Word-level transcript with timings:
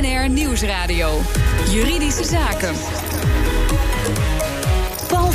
BNR 0.00 0.28
Nieuwsradio. 0.28 1.22
Juridische 1.72 2.24
Zaken. 2.24 3.17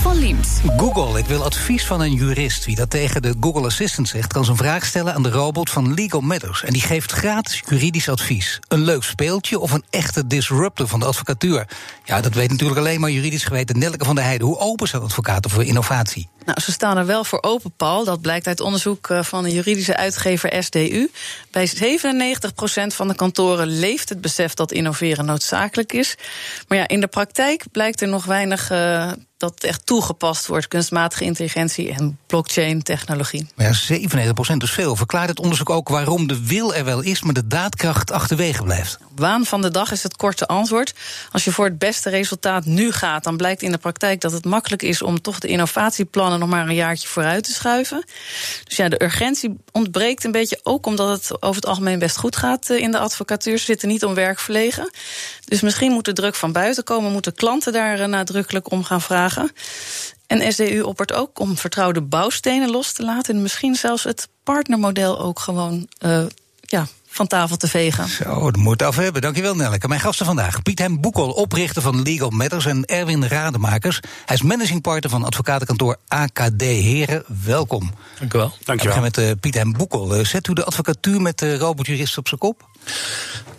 Van 0.04 0.18
Liemt. 0.18 0.62
Google, 0.78 1.20
ik 1.20 1.26
wil 1.26 1.44
advies 1.44 1.86
van 1.86 2.02
een 2.02 2.13
jurist. 2.13 2.66
Wie 2.66 2.76
dat 2.76 2.89
tegen 2.89 3.21
de 3.21 3.34
Google 3.39 3.66
Assistant 3.66 4.07
zegt, 4.07 4.34
kan 4.34 4.46
zijn 4.46 4.57
vraag 4.57 4.86
stellen 4.86 5.14
aan 5.14 5.23
de 5.23 5.29
robot 5.29 5.70
van 5.70 5.94
Legal 5.94 6.21
Matters. 6.21 6.64
En 6.64 6.73
die 6.73 6.82
geeft 6.82 7.12
gratis 7.12 7.64
juridisch 7.70 8.10
advies. 8.10 8.60
Een 8.68 8.84
leuk 8.84 9.04
speeltje 9.04 9.60
of 9.60 9.71
een 9.71 9.84
echte 9.89 10.27
disruptor 10.27 10.88
van 10.88 11.00
de 11.00 11.05
advocatuur? 11.05 11.68
Ja, 12.04 12.21
dat 12.21 12.34
weet 12.34 12.50
natuurlijk 12.50 12.80
alleen 12.80 13.00
maar 13.00 13.09
juridisch 13.09 13.44
geweten 13.44 13.80
Nelke 13.80 14.05
van 14.05 14.16
der 14.16 14.23
Heijden. 14.23 14.48
Hoe 14.48 14.58
open 14.58 14.88
zijn 14.88 15.02
advocaten 15.02 15.52
voor 15.52 15.63
innovatie? 15.63 16.30
Nou, 16.45 16.59
ze 16.59 16.72
staan 16.72 16.98
er 16.98 17.05
wel 17.05 17.23
voor 17.23 17.41
open, 17.41 17.73
Paul. 17.77 18.05
Dat 18.05 18.22
blijkt 18.22 18.48
uit 18.48 18.59
onderzoek 18.59 19.09
eh, 19.09 19.23
van 19.23 19.44
de 19.44 19.52
juridische 19.52 19.95
uitgever 19.95 20.63
SDU. 20.63 21.09
Bij 21.52 21.70
97% 21.70 21.72
van 22.88 23.08
de 23.08 23.16
kantoren 23.16 23.67
leeft 23.67 24.09
het 24.09 24.22
besef 24.22 24.54
dat 24.54 24.72
innoveren 24.72 25.26
noodzakelijk 25.26 25.94
is. 25.94 26.16
Maar 26.67 26.77
ja, 26.77 26.88
in 26.88 26.99
de 26.99 27.08
praktijk 27.08 27.63
blijkt 27.72 28.02
er 28.02 28.08
nog 28.08 28.26
weinig 28.26 28.72
uh, 28.72 29.12
dat 29.43 29.63
echt 29.63 29.85
toegepast 29.85 30.47
wordt. 30.47 30.67
Kunstmatige 30.67 31.23
intelligentie 31.23 31.91
en 31.91 32.17
blockchain-technologie. 32.27 33.47
Ja, 33.55 33.73
97% 33.73 34.57
is 34.57 34.71
veel. 34.71 34.95
Verklaart 34.95 35.29
het 35.29 35.39
onderzoek 35.39 35.69
ook 35.69 35.89
waarom 35.89 36.27
de 36.27 36.45
wil 36.45 36.73
er 36.73 36.85
wel 36.85 37.02
is, 37.02 37.21
maar 37.21 37.33
de 37.33 37.47
daadkracht 37.47 38.11
achterwege 38.11 38.63
blijft? 38.63 38.97
Waan 39.16 39.45
van 39.45 39.62
de 39.62 39.72
dag 39.72 39.91
is 39.91 40.03
het 40.03 40.16
korte 40.16 40.48
antwoord. 40.48 40.94
Als 41.31 41.44
je 41.44 41.52
voor 41.52 41.66
het 41.66 41.77
beste 41.77 42.09
resultaat 42.09 42.66
nu 42.66 42.91
gaat, 42.91 43.23
dan 43.23 43.38
blijkt 43.38 43.62
in 43.62 43.72
de 43.72 43.77
praktijk 43.77 44.22
dat 44.22 44.31
het 44.31 44.45
makkelijk 44.45 44.81
is 44.81 45.02
om 45.02 45.22
toch 45.22 45.39
de 45.39 45.48
innovatieplannen 45.48 46.39
nog 46.39 46.49
maar 46.49 46.67
een 46.67 46.76
jaartje 46.76 47.08
vooruit 47.08 47.44
te 47.44 47.52
schuiven. 47.52 48.03
Dus 48.63 48.77
ja, 48.77 48.89
de 48.89 49.03
urgentie 49.03 49.58
ontbreekt 49.72 50.23
een 50.23 50.31
beetje 50.31 50.59
ook 50.63 50.86
omdat 50.86 51.09
het 51.09 51.41
over 51.41 51.55
het 51.55 51.66
algemeen 51.66 51.99
best 51.99 52.17
goed 52.17 52.36
gaat 52.36 52.70
eh, 52.70 52.77
in 52.77 52.91
de 52.91 52.98
advocatuur. 52.98 53.58
Ze 53.58 53.66
zitten 53.66 53.88
niet 53.88 54.05
om 54.05 54.13
werk 54.13 54.39
verlegen. 54.39 54.89
Dus 55.45 55.61
misschien 55.61 55.91
moet 55.91 56.05
de 56.05 56.14
druk 56.14 56.36
van 56.36 56.52
buiten 56.52 56.84
komen, 56.84 57.11
moeten 57.11 57.34
klanten 57.34 57.73
daar 57.73 58.00
eh, 58.00 58.08
nadrukkelijk 58.08 58.72
om 58.72 58.84
gaan 58.84 59.02
vragen. 59.02 59.52
En 60.28 60.53
SDU 60.53 60.81
oppert 60.81 61.14
ook 61.14 61.39
om 61.39 61.58
vertrouwde 61.58 62.02
bouwstenen 62.02 62.69
los 62.69 62.91
te 62.91 63.03
laten 63.03 63.36
en 63.36 63.41
misschien 63.41 63.75
zelfs 63.75 64.03
het 64.03 64.28
partnermodel 64.44 65.19
ook 65.19 65.39
gewoon 65.39 65.88
uh, 66.06 66.25
ja, 66.61 66.88
van 67.14 67.28
tafel 67.28 67.58
te 67.58 67.67
vegen. 67.67 68.08
Zo, 68.08 68.39
dat 68.52 68.56
moet 68.56 68.83
af 68.83 68.95
hebben. 68.95 69.22
Dankjewel, 69.22 69.56
Nelleke. 69.56 69.88
Mijn 69.88 70.00
gasten 70.00 70.25
vandaag: 70.25 70.61
Piet 70.61 70.80
Hem 70.80 71.02
Boekel, 71.02 71.30
oprichter 71.30 71.81
van 71.81 72.02
Legal 72.02 72.30
Matters, 72.30 72.66
en 72.66 72.86
Erwin 72.86 73.25
Rademakers. 73.25 74.00
Hij 74.25 74.36
is 74.36 74.42
managing 74.42 74.81
partner 74.81 75.11
van 75.11 75.23
advocatenkantoor 75.23 75.97
AKD. 76.08 76.61
Heren, 76.61 77.23
welkom. 77.44 77.91
Dank 78.19 78.34
u 78.34 78.38
wel. 78.38 78.53
Dank 78.64 78.81
je 78.81 78.88
wel. 78.88 78.95
We 78.95 79.02
gaan 79.02 79.11
met 79.16 79.17
uh, 79.17 79.31
Piet 79.39 79.53
Hem 79.53 79.73
Boekel. 79.73 80.19
Uh, 80.19 80.25
zet 80.25 80.47
u 80.47 80.53
de 80.53 80.64
advocatuur 80.64 81.22
met 81.22 81.39
de 81.39 81.58
robotjuristen 81.58 82.19
op 82.19 82.28
zijn 82.28 82.39
kop? 82.39 82.69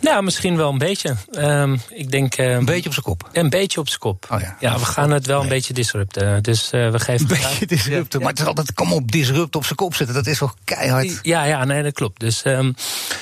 Nou, 0.05 0.23
misschien 0.23 0.57
wel 0.57 0.71
een 0.71 0.77
beetje. 0.77 1.15
Um, 1.31 1.81
ik 1.89 2.11
denk, 2.11 2.37
um, 2.37 2.45
een 2.45 2.65
beetje 2.65 2.85
op 2.85 2.93
zijn 2.93 3.05
kop? 3.05 3.29
Een 3.31 3.49
beetje 3.49 3.79
op 3.79 3.87
zijn 3.87 3.99
kop. 3.99 4.27
Oh 4.31 4.41
ja. 4.41 4.55
ja, 4.59 4.79
we 4.79 4.85
gaan 4.85 5.11
het 5.11 5.25
wel 5.25 5.35
nee. 5.35 5.45
een 5.45 5.53
beetje 5.53 5.73
disrupten. 5.73 6.43
Dus 6.43 6.71
uh, 6.73 6.91
we 6.91 6.99
geven. 6.99 7.21
Een 7.21 7.41
beetje 7.41 7.65
disrupten, 7.65 8.19
maar 8.19 8.29
het 8.29 8.39
is 8.39 8.45
altijd, 8.45 8.73
kom 8.73 8.93
op, 8.93 9.11
disrupt 9.11 9.55
op 9.55 9.63
zijn 9.63 9.75
kop 9.75 9.95
zetten. 9.95 10.15
Dat 10.15 10.27
is 10.27 10.39
wel 10.39 10.53
keihard. 10.63 11.19
Ja, 11.21 11.43
ja, 11.43 11.63
nee, 11.63 11.83
dat 11.83 11.93
klopt. 11.93 12.19
Dus 12.19 12.45
um, 12.45 12.75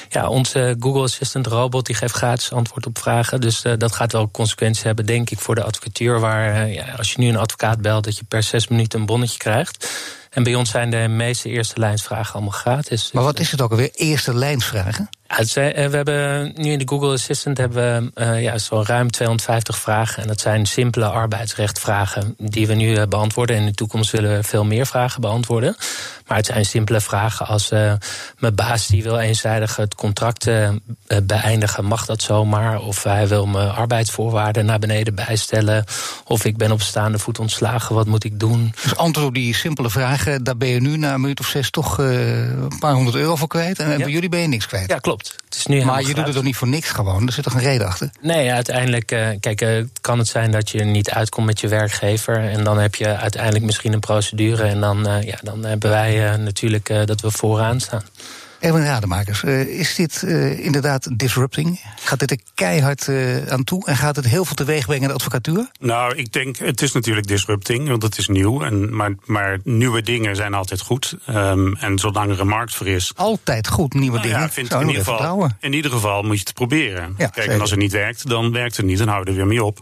ja, 0.09 0.27
onze 0.27 0.75
Google 0.79 1.01
Assistant 1.01 1.47
robot 1.47 1.85
die 1.85 1.95
geeft 1.95 2.15
gratis 2.15 2.51
antwoord 2.51 2.85
op 2.85 2.97
vragen. 2.97 3.41
Dus 3.41 3.65
uh, 3.65 3.73
dat 3.77 3.91
gaat 3.91 4.11
wel 4.11 4.31
consequenties 4.31 4.83
hebben, 4.83 5.05
denk 5.05 5.29
ik, 5.29 5.39
voor 5.39 5.55
de 5.55 5.63
advocatuur. 5.63 6.19
Waar 6.19 6.67
uh, 6.67 6.73
ja, 6.73 6.85
als 6.97 7.11
je 7.11 7.19
nu 7.19 7.27
een 7.27 7.37
advocaat 7.37 7.81
belt, 7.81 8.03
dat 8.03 8.17
je 8.17 8.23
per 8.27 8.43
zes 8.43 8.67
minuten 8.67 8.99
een 8.99 9.05
bonnetje 9.05 9.37
krijgt. 9.37 9.89
En 10.33 10.43
bij 10.43 10.55
ons 10.55 10.69
zijn 10.69 10.89
de 10.89 11.07
meeste 11.07 11.49
eerste 11.49 11.79
lijnsvragen 11.79 12.33
allemaal 12.33 12.51
gratis. 12.51 13.11
Maar 13.11 13.23
wat 13.23 13.39
is 13.39 13.51
het 13.51 13.61
ook 13.61 13.71
alweer, 13.71 13.91
eerste 13.93 14.35
lijnsvragen? 14.35 15.09
We 15.51 15.89
hebben 15.91 16.51
nu 16.55 16.71
in 16.71 16.79
de 16.79 16.87
Google 16.87 17.11
Assistant 17.11 17.57
hebben 17.57 18.11
we 18.13 18.21
uh, 18.23 18.41
ja, 18.41 18.57
zo'n 18.57 18.85
ruim 18.85 19.11
250 19.11 19.77
vragen. 19.77 20.21
En 20.21 20.27
dat 20.27 20.39
zijn 20.39 20.65
simpele 20.65 21.05
arbeidsrechtvragen 21.05 22.35
die 22.37 22.67
we 22.67 22.73
nu 22.73 23.07
beantwoorden. 23.07 23.55
En 23.55 23.61
in 23.61 23.67
de 23.67 23.73
toekomst 23.73 24.11
willen 24.11 24.35
we 24.35 24.43
veel 24.43 24.65
meer 24.65 24.85
vragen 24.85 25.21
beantwoorden. 25.21 25.75
Maar 26.27 26.37
het 26.37 26.45
zijn 26.45 26.65
simpele 26.65 27.01
vragen 27.01 27.47
als 27.47 27.71
uh, 27.71 27.93
mijn 28.39 28.55
baas 28.55 28.87
die 28.87 29.03
wil 29.03 29.19
eenzijdig 29.19 29.75
het 29.75 29.95
contract 29.95 30.49
beëindigen, 31.23 31.85
mag 31.85 32.05
dat 32.05 32.21
zomaar? 32.21 32.79
Of 32.79 33.03
hij 33.03 33.27
wil 33.27 33.45
mijn 33.45 33.69
arbeidsvoorwaarden 33.69 34.65
naar 34.65 34.79
beneden 34.79 35.15
bijstellen. 35.15 35.85
Of 36.23 36.45
ik 36.45 36.57
ben 36.57 36.71
op 36.71 36.81
staande 36.81 37.19
voet 37.19 37.39
ontslagen, 37.39 37.95
wat 37.95 38.07
moet 38.07 38.23
ik 38.23 38.39
doen? 38.39 38.73
Dus 38.83 38.95
antwoord 38.95 39.27
op 39.27 39.33
die 39.33 39.55
simpele 39.55 39.89
daar 40.41 40.57
ben 40.57 40.67
je 40.67 40.81
nu 40.81 40.97
na 40.97 41.13
een 41.13 41.21
minuut 41.21 41.39
of 41.39 41.47
zes 41.47 41.69
toch 41.69 41.97
een 41.97 42.79
paar 42.79 42.93
honderd 42.93 43.15
euro 43.15 43.35
voor 43.35 43.47
kwijt. 43.47 43.79
En 43.79 43.89
ja. 43.89 43.97
bij 43.97 44.09
jullie 44.09 44.29
ben 44.29 44.39
je 44.39 44.47
niks 44.47 44.67
kwijt. 44.67 44.89
Ja, 44.89 44.97
klopt. 44.97 45.35
Het 45.45 45.55
is 45.55 45.65
nu 45.65 45.85
maar 45.85 46.01
je 46.01 46.13
doet 46.13 46.25
het 46.25 46.33
toch 46.33 46.43
niet 46.43 46.55
voor 46.55 46.67
niks 46.67 46.89
gewoon? 46.89 47.27
Er 47.27 47.33
zit 47.33 47.43
toch 47.43 47.53
een 47.53 47.59
reden 47.59 47.87
achter? 47.87 48.09
Nee, 48.21 48.51
uiteindelijk 48.51 49.11
uh, 49.11 49.27
kijk, 49.39 49.61
uh, 49.61 49.83
kan 50.01 50.17
het 50.17 50.27
zijn 50.27 50.51
dat 50.51 50.69
je 50.69 50.83
niet 50.83 51.09
uitkomt 51.09 51.45
met 51.45 51.59
je 51.59 51.67
werkgever. 51.67 52.49
En 52.49 52.63
dan 52.63 52.79
heb 52.79 52.95
je 52.95 53.15
uiteindelijk 53.15 53.65
misschien 53.65 53.93
een 53.93 53.99
procedure. 53.99 54.63
En 54.63 54.79
dan, 54.79 55.07
ja, 55.25 55.39
dan 55.41 55.65
hebben 55.65 55.89
wij 55.89 56.37
natuurlijk 56.37 57.07
dat 57.07 57.21
we 57.21 57.31
vooraan 57.31 57.79
staan. 57.79 58.03
Erwin 58.63 58.83
Rademakers, 58.83 59.43
uh, 59.43 59.79
is 59.79 59.95
dit 59.95 60.21
uh, 60.25 60.59
inderdaad 60.59 61.19
disrupting? 61.19 61.81
Gaat 61.95 62.19
dit 62.19 62.31
er 62.31 62.37
keihard 62.53 63.07
uh, 63.07 63.47
aan 63.47 63.63
toe 63.63 63.85
en 63.85 63.95
gaat 63.95 64.15
het 64.15 64.25
heel 64.25 64.45
veel 64.45 64.55
teweeg 64.55 64.85
brengen 64.85 65.01
in 65.01 65.07
de 65.07 65.13
advocatuur? 65.13 65.69
Nou, 65.79 66.15
ik 66.15 66.31
denk, 66.31 66.57
het 66.57 66.81
is 66.81 66.91
natuurlijk 66.91 67.27
disrupting, 67.27 67.87
want 67.87 68.03
het 68.03 68.17
is 68.17 68.27
nieuw. 68.27 68.63
En, 68.63 68.95
maar, 68.95 69.13
maar 69.25 69.59
nieuwe 69.63 70.01
dingen 70.01 70.35
zijn 70.35 70.53
altijd 70.53 70.81
goed. 70.81 71.17
Um, 71.29 71.75
en 71.75 71.99
zolang 71.99 72.31
er 72.31 72.39
een 72.39 72.47
markt 72.47 72.75
voor 72.75 72.87
is. 72.87 73.11
Altijd 73.15 73.67
goed, 73.67 73.93
nieuwe 73.93 74.17
nou, 74.17 74.21
dingen. 74.21 74.39
Ja, 74.39 74.49
vind 74.49 74.73
in, 74.73 74.87
ieder 74.87 75.03
geval, 75.03 75.49
in 75.59 75.73
ieder 75.73 75.91
geval 75.91 76.23
moet 76.23 76.37
je 76.37 76.43
het 76.45 76.53
proberen. 76.53 77.15
Ja, 77.17 77.27
Kijk, 77.27 77.47
en 77.47 77.61
als 77.61 77.69
het 77.69 77.79
niet 77.79 77.91
werkt, 77.91 78.29
dan 78.29 78.51
werkt 78.51 78.77
het 78.77 78.85
niet. 78.85 78.97
Dan 78.97 79.07
houden 79.07 79.33
we 79.33 79.39
er 79.39 79.45
weer 79.45 79.55
mee 79.55 79.65
op. 79.65 79.79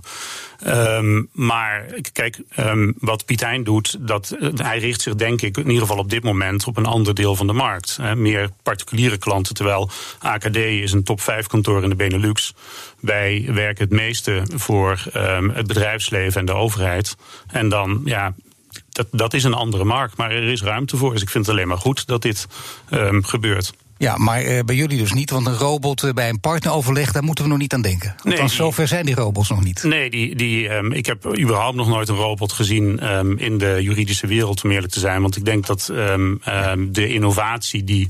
Um, 0.67 1.29
maar 1.31 1.85
kijk, 2.13 2.41
um, 2.59 2.93
wat 2.99 3.25
Pietijn 3.25 3.63
doet, 3.63 3.97
dat, 3.99 4.35
uh, 4.39 4.49
hij 4.55 4.79
richt 4.79 5.01
zich 5.01 5.15
denk 5.15 5.41
ik 5.41 5.57
in 5.57 5.65
ieder 5.65 5.81
geval 5.81 5.97
op 5.97 6.09
dit 6.09 6.23
moment 6.23 6.67
op 6.67 6.77
een 6.77 6.85
ander 6.85 7.15
deel 7.15 7.35
van 7.35 7.47
de 7.47 7.53
markt. 7.53 7.97
Uh, 8.01 8.13
meer 8.13 8.49
particuliere 8.63 9.17
klanten, 9.17 9.53
terwijl 9.53 9.89
AKD 10.19 10.55
is 10.55 10.91
een 10.91 11.03
top 11.03 11.21
5 11.21 11.47
kantoor 11.47 11.83
in 11.83 11.89
de 11.89 11.95
Benelux. 11.95 12.53
Wij 12.99 13.45
werken 13.47 13.83
het 13.83 13.93
meeste 13.93 14.43
voor 14.55 15.03
um, 15.15 15.49
het 15.49 15.67
bedrijfsleven 15.67 16.39
en 16.39 16.45
de 16.45 16.53
overheid. 16.53 17.15
En 17.47 17.69
dan, 17.69 18.01
ja, 18.05 18.33
dat, 18.89 19.07
dat 19.11 19.33
is 19.33 19.43
een 19.43 19.53
andere 19.53 19.83
markt, 19.83 20.17
maar 20.17 20.31
er 20.31 20.43
is 20.43 20.63
ruimte 20.63 20.97
voor. 20.97 21.13
Dus 21.13 21.21
ik 21.21 21.29
vind 21.29 21.45
het 21.45 21.55
alleen 21.55 21.67
maar 21.67 21.77
goed 21.77 22.07
dat 22.07 22.21
dit 22.21 22.47
gebeurt. 23.21 23.73
Ja, 24.01 24.17
maar 24.17 24.43
uh, 24.43 24.59
bij 24.65 24.75
jullie 24.75 24.97
dus 24.97 25.13
niet, 25.13 25.29
want 25.29 25.47
een 25.47 25.55
robot 25.57 26.03
uh, 26.03 26.11
bij 26.11 26.29
een 26.29 26.39
partneroverleg, 26.39 27.11
daar 27.11 27.23
moeten 27.23 27.43
we 27.43 27.49
nog 27.49 27.59
niet 27.59 27.73
aan 27.73 27.81
denken. 27.81 28.15
Nee, 28.23 28.47
zover 28.47 28.87
zijn 28.87 29.05
die 29.05 29.15
robots 29.15 29.49
nog 29.49 29.63
niet. 29.63 29.83
Nee, 29.83 30.09
die, 30.09 30.35
die, 30.35 30.69
um, 30.69 30.91
ik 30.91 31.05
heb 31.05 31.37
überhaupt 31.39 31.75
nog 31.75 31.87
nooit 31.87 32.09
een 32.09 32.15
robot 32.15 32.51
gezien 32.51 33.13
um, 33.13 33.37
in 33.37 33.57
de 33.57 33.77
juridische 33.81 34.27
wereld, 34.27 34.63
om 34.63 34.71
eerlijk 34.71 34.93
te 34.93 34.99
zijn. 34.99 35.21
Want 35.21 35.35
ik 35.35 35.45
denk 35.45 35.67
dat 35.67 35.89
um, 35.91 36.39
de 36.91 37.07
innovatie 37.07 37.83
die 37.83 38.05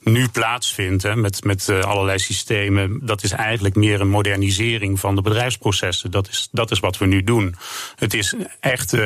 nu 0.00 0.28
plaatsvindt 0.28 1.02
hè, 1.02 1.16
met, 1.16 1.44
met 1.44 1.68
uh, 1.70 1.80
allerlei 1.80 2.18
systemen, 2.18 2.98
dat 3.02 3.22
is 3.22 3.30
eigenlijk 3.30 3.74
meer 3.74 4.00
een 4.00 4.08
modernisering 4.08 5.00
van 5.00 5.14
de 5.14 5.22
bedrijfsprocessen. 5.22 6.10
Dat 6.10 6.28
is, 6.28 6.48
dat 6.52 6.70
is 6.70 6.80
wat 6.80 6.98
we 6.98 7.06
nu 7.06 7.24
doen. 7.24 7.54
Het 7.96 8.14
is 8.14 8.34
echt, 8.60 8.96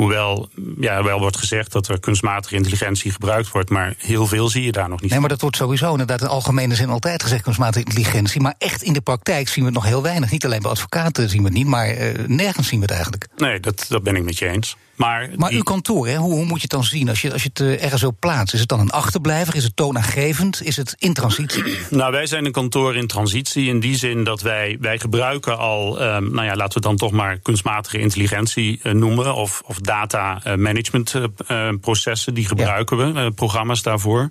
hoewel 0.00 0.48
ja, 0.78 1.02
wel 1.02 1.18
wordt 1.18 1.36
gezegd 1.36 1.72
dat 1.72 1.88
er 1.88 2.00
kunstmatige 2.00 2.54
intelligentie 2.54 3.12
gebruikt 3.12 3.50
wordt, 3.50 3.70
maar 3.70 3.94
heel 3.98 4.26
veel 4.26 4.48
zie 4.48 4.64
je 4.64 4.72
daar 4.72 4.88
nog 4.88 5.00
niet. 5.00 5.10
Nee, 5.10 5.20
maar 5.20 5.28
dat 5.28 5.40
wordt 5.40 5.56
sowieso 5.56 5.90
inderdaad 5.90 6.20
in 6.20 6.26
algemene 6.26 6.74
zin 6.74 6.88
altijd 6.88 7.22
gezegd 7.22 7.42
kunstmatige 7.42 7.84
intelligentie. 7.84 8.40
Maar 8.40 8.54
echt 8.58 8.82
in 8.82 8.92
de 8.92 9.00
praktijk 9.00 9.48
zien 9.48 9.64
we 9.64 9.70
het 9.70 9.78
nog 9.78 9.88
heel 9.88 10.02
weinig. 10.02 10.30
Niet 10.30 10.44
alleen 10.44 10.62
bij 10.62 10.70
advocaten 10.70 11.28
zien 11.28 11.38
we 11.38 11.44
het 11.44 11.56
niet, 11.56 11.66
maar 11.66 11.96
uh, 11.96 12.26
nergens 12.26 12.68
zien 12.68 12.78
we 12.78 12.84
het 12.84 12.94
eigenlijk. 12.94 13.26
Nee, 13.36 13.60
dat, 13.60 13.86
dat 13.88 14.02
ben 14.02 14.16
ik 14.16 14.22
met 14.22 14.38
je 14.38 14.48
eens. 14.48 14.76
Maar, 15.00 15.30
maar 15.36 15.48
die... 15.48 15.58
uw 15.58 15.64
kantoor, 15.64 16.06
hè, 16.06 16.16
hoe, 16.16 16.32
hoe, 16.32 16.44
moet 16.44 16.56
je 16.56 16.62
het 16.62 16.70
dan 16.70 16.84
zien 16.84 17.08
als 17.08 17.20
je, 17.20 17.32
als 17.32 17.42
je 17.42 17.48
het 17.48 17.60
uh, 17.60 17.82
ergens 17.82 18.00
zo 18.00 18.12
plaatst? 18.18 18.54
Is 18.54 18.60
het 18.60 18.68
dan 18.68 18.80
een 18.80 18.90
achterblijver? 18.90 19.54
Is 19.54 19.64
het 19.64 19.76
toonaangevend? 19.76 20.62
Is 20.62 20.76
het 20.76 20.94
in 20.98 21.12
transitie? 21.12 21.64
Nou, 21.90 22.12
wij 22.12 22.26
zijn 22.26 22.44
een 22.44 22.52
kantoor 22.52 22.96
in 22.96 23.06
transitie 23.06 23.68
in 23.68 23.80
die 23.80 23.96
zin 23.96 24.24
dat 24.24 24.40
wij, 24.40 24.76
wij 24.80 24.98
gebruiken 24.98 25.58
al, 25.58 26.02
um, 26.02 26.30
nou 26.32 26.46
ja, 26.46 26.56
laten 26.56 26.80
we 26.80 26.86
dan 26.86 26.96
toch 26.96 27.10
maar 27.10 27.38
kunstmatige 27.38 27.98
intelligentie 27.98 28.80
uh, 28.82 28.92
noemen, 28.92 29.34
of, 29.34 29.62
of 29.64 29.78
data 29.78 30.40
uh, 30.46 30.54
management 30.54 31.14
processen, 31.80 32.34
die 32.34 32.46
gebruiken 32.46 32.98
ja. 32.98 33.24
we, 33.24 33.30
programma's 33.30 33.82
daarvoor. 33.82 34.28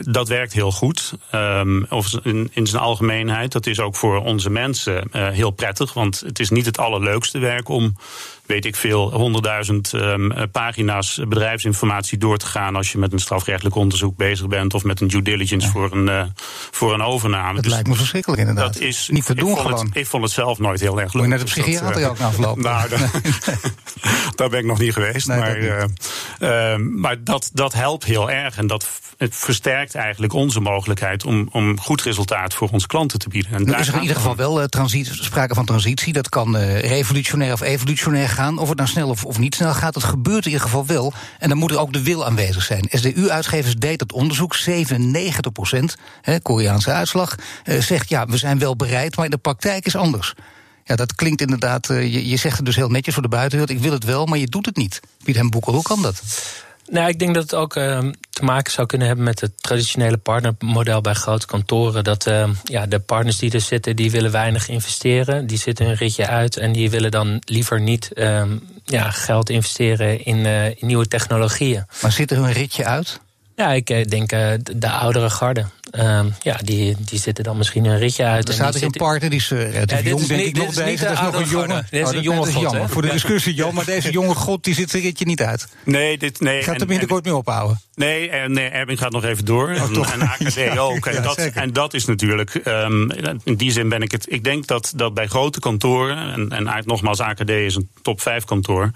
dat 0.00 0.28
werkt 0.28 0.52
heel 0.52 0.72
goed, 0.72 1.12
um, 1.34 1.86
of 1.88 2.12
in, 2.22 2.50
in 2.52 2.66
zijn 2.66 2.82
algemeenheid. 2.82 3.52
Dat 3.52 3.66
is 3.66 3.80
ook 3.80 3.96
voor 3.96 4.24
onze 4.24 4.50
mensen 4.50 5.08
heel 5.12 5.50
prettig, 5.50 5.92
want 5.92 6.20
het 6.20 6.38
is 6.38 6.50
niet 6.50 6.66
het 6.66 6.78
allerleukste 6.78 7.38
werk 7.38 7.68
om 7.68 7.94
weet 8.50 8.64
ik 8.64 8.76
veel, 8.76 9.12
honderdduizend 9.12 9.92
um, 9.92 10.50
pagina's 10.52 11.20
bedrijfsinformatie 11.28 12.18
door 12.18 12.38
te 12.38 12.46
gaan 12.46 12.76
als 12.76 12.92
je 12.92 12.98
met 12.98 13.12
een 13.12 13.18
strafrechtelijk 13.18 13.74
onderzoek 13.74 14.16
bezig 14.16 14.46
bent 14.46 14.74
of 14.74 14.84
met 14.84 15.00
een 15.00 15.08
due 15.08 15.22
diligence 15.22 15.66
ja. 15.66 15.72
voor, 15.72 15.92
een, 15.92 16.06
uh, 16.06 16.22
voor 16.70 16.94
een 16.94 17.02
overname. 17.02 17.54
Dat 17.54 17.62
dus 17.62 17.72
lijkt 17.72 17.88
me 17.88 17.94
verschrikkelijk 17.94 18.40
inderdaad. 18.40 18.72
Dat 18.72 18.82
is 18.82 19.08
niet 19.12 19.26
te 19.26 19.34
doen 19.34 19.50
ik 19.50 19.58
gewoon. 19.58 19.86
Het, 19.86 19.96
ik 19.96 20.06
vond 20.06 20.22
het 20.22 20.32
zelf 20.32 20.58
nooit 20.58 20.80
heel 20.80 21.00
erg 21.00 21.12
leuk. 21.12 21.22
Moet 21.22 21.22
je 21.22 21.28
naar 21.28 21.38
de 21.38 21.44
psychiater 21.44 21.92
dus 21.92 22.02
dat, 22.02 22.10
ook 22.10 22.20
aflopen? 22.20 22.62
nou, 22.62 22.88
daar, 22.88 23.10
daar 24.36 24.48
ben 24.48 24.58
ik 24.58 24.64
nog 24.64 24.78
niet 24.78 24.92
geweest. 24.92 25.26
Nee, 25.26 25.38
maar 25.38 25.60
dat, 25.60 25.90
uh, 26.40 26.72
uh, 26.72 26.76
maar 26.76 27.24
dat, 27.24 27.50
dat 27.52 27.72
helpt 27.72 28.04
heel 28.04 28.30
erg 28.30 28.56
en 28.56 28.66
dat 28.66 28.88
het 29.20 29.36
versterkt 29.36 29.94
eigenlijk 29.94 30.32
onze 30.32 30.60
mogelijkheid 30.60 31.24
om, 31.24 31.48
om 31.52 31.80
goed 31.80 32.02
resultaat 32.02 32.54
voor 32.54 32.68
onze 32.72 32.86
klanten 32.86 33.18
te 33.18 33.28
bieden. 33.28 33.52
En 33.52 33.64
daar 33.64 33.80
is 33.80 33.88
er 33.88 33.94
in 33.94 34.00
ieder 34.00 34.16
geval 34.16 34.36
wel 34.36 34.60
uh, 34.60 34.66
sprake 35.02 35.54
van 35.54 35.64
transitie. 35.64 36.12
Dat 36.12 36.28
kan 36.28 36.56
uh, 36.56 36.80
revolutionair 36.80 37.52
of 37.52 37.60
evolutionair 37.60 38.28
gaan. 38.28 38.58
Of 38.58 38.68
het 38.68 38.76
nou 38.76 38.88
snel 38.88 39.08
of, 39.08 39.24
of 39.24 39.38
niet 39.38 39.54
snel 39.54 39.74
gaat, 39.74 39.94
dat 39.94 40.04
gebeurt 40.04 40.44
in 40.44 40.50
ieder 40.50 40.66
geval 40.66 40.86
wel. 40.86 41.12
En 41.38 41.48
dan 41.48 41.58
moet 41.58 41.70
er 41.70 41.78
ook 41.78 41.92
de 41.92 42.02
wil 42.02 42.26
aanwezig 42.26 42.62
zijn. 42.62 42.86
SDU-uitgevers 42.90 43.74
deed 43.74 43.98
dat 43.98 44.12
onderzoek, 44.12 44.54
97 44.54 45.52
procent, 45.52 45.96
Koreaanse 46.42 46.90
uitslag, 46.90 47.34
uh, 47.64 47.80
zegt 47.80 48.08
ja, 48.08 48.26
we 48.26 48.36
zijn 48.36 48.58
wel 48.58 48.76
bereid, 48.76 49.16
maar 49.16 49.24
in 49.24 49.30
de 49.30 49.38
praktijk 49.38 49.86
is 49.86 49.96
anders. 49.96 50.34
Ja, 50.84 50.96
dat 50.96 51.14
klinkt 51.14 51.40
inderdaad. 51.40 51.86
je, 51.86 52.28
je 52.28 52.36
zegt 52.36 52.56
het 52.56 52.66
dus 52.66 52.76
heel 52.76 52.88
netjes 52.88 53.14
voor 53.14 53.22
de 53.22 53.28
buitenwereld. 53.28 53.76
Ik 53.76 53.82
wil 53.82 53.92
het 53.92 54.04
wel, 54.04 54.26
maar 54.26 54.38
je 54.38 54.46
doet 54.46 54.66
het 54.66 54.76
niet. 54.76 55.00
Piet 55.24 55.36
hem 55.36 55.50
Boeker, 55.50 55.72
hoe 55.72 55.82
kan 55.82 56.02
dat? 56.02 56.22
Nou, 56.90 57.08
ik 57.08 57.18
denk 57.18 57.34
dat 57.34 57.42
het 57.42 57.54
ook 57.54 57.76
uh, 57.76 57.98
te 58.30 58.44
maken 58.44 58.72
zou 58.72 58.86
kunnen 58.86 59.06
hebben 59.06 59.24
met 59.24 59.40
het 59.40 59.62
traditionele 59.62 60.16
partnermodel 60.16 61.00
bij 61.00 61.14
grote 61.14 61.46
kantoren. 61.46 62.04
Dat 62.04 62.26
uh, 62.26 62.48
ja, 62.64 62.86
de 62.86 62.98
partners 62.98 63.38
die 63.38 63.52
er 63.52 63.60
zitten, 63.60 63.96
die 63.96 64.10
willen 64.10 64.30
weinig 64.30 64.68
investeren. 64.68 65.46
Die 65.46 65.58
zitten 65.58 65.86
een 65.86 65.94
ritje 65.94 66.26
uit 66.26 66.56
en 66.56 66.72
die 66.72 66.90
willen 66.90 67.10
dan 67.10 67.42
liever 67.44 67.80
niet 67.80 68.10
uh, 68.14 68.42
ja, 68.84 69.10
geld 69.10 69.50
investeren 69.50 70.24
in, 70.24 70.36
uh, 70.36 70.66
in 70.66 70.86
nieuwe 70.86 71.08
technologieën. 71.08 71.84
Maar 72.02 72.12
zitten 72.12 72.36
hun 72.36 72.52
ritje 72.52 72.84
uit? 72.84 73.20
Ja, 73.60 73.72
ik 73.72 73.90
eh, 73.90 74.04
denk 74.04 74.32
uh, 74.32 74.52
de 74.76 74.90
oudere 74.90 75.30
garde. 75.30 75.64
Uh, 75.92 76.24
ja, 76.42 76.58
die, 76.64 76.96
die 76.98 77.18
zitten 77.18 77.44
dan 77.44 77.56
misschien 77.56 77.84
een 77.84 77.98
ritje 77.98 78.24
uit. 78.24 78.48
Er 78.48 78.54
staat 78.54 78.74
hier 78.74 78.82
een 78.84 78.90
partner, 78.90 79.30
die 79.30 79.38
is 79.38 79.48
ja, 79.48 80.00
jong, 80.00 80.26
denk 80.26 80.40
ik 80.40 80.56
nog. 80.56 80.74
Deze, 80.74 81.04
dat 81.04 81.12
is 81.12 81.20
nog 81.20 81.34
een 81.34 81.48
jonge. 81.48 81.84
Dit 81.90 82.02
is 82.02 82.08
oh, 82.08 82.14
een 82.14 82.22
jonge 82.22 82.52
god, 82.52 82.62
jammer 82.62 82.88
voor 82.88 83.02
de 83.02 83.10
discussie, 83.10 83.54
Jan. 83.54 83.74
Maar 83.74 83.84
deze 83.84 84.10
jonge 84.10 84.34
god, 84.34 84.64
die 84.64 84.74
zit 84.74 84.92
er 84.92 85.00
ritje 85.00 85.24
niet 85.24 85.42
uit. 85.42 85.68
Nee, 85.84 86.18
dit, 86.18 86.40
nee. 86.40 86.62
Gaat 86.62 86.80
er 86.80 86.86
binnenkort 86.86 87.24
mee 87.24 87.36
ophouden? 87.36 87.80
Nee, 87.94 88.30
en 88.30 88.52
nee, 88.52 88.68
Erwin 88.68 88.98
gaat 88.98 89.12
nog 89.12 89.24
even 89.24 89.44
door. 89.44 89.68
Oh, 89.68 90.12
en, 90.12 90.20
en 90.20 90.22
AKD 90.22 90.78
ook. 90.78 91.06
En, 91.06 91.14
ja, 91.14 91.20
dat, 91.20 91.38
en 91.38 91.72
dat 91.72 91.94
is 91.94 92.04
natuurlijk, 92.04 92.60
um, 92.64 93.10
in 93.44 93.54
die 93.54 93.70
zin 93.70 93.88
ben 93.88 94.02
ik 94.02 94.10
het. 94.10 94.32
Ik 94.32 94.44
denk 94.44 94.66
dat, 94.66 94.92
dat 94.96 95.14
bij 95.14 95.26
grote 95.26 95.60
kantoren, 95.60 96.32
en, 96.32 96.66
en 96.66 96.82
nogmaals, 96.84 97.20
AKD 97.20 97.48
is 97.48 97.74
een 97.74 97.88
top 98.02 98.20
5 98.20 98.44
kantoor. 98.44 98.90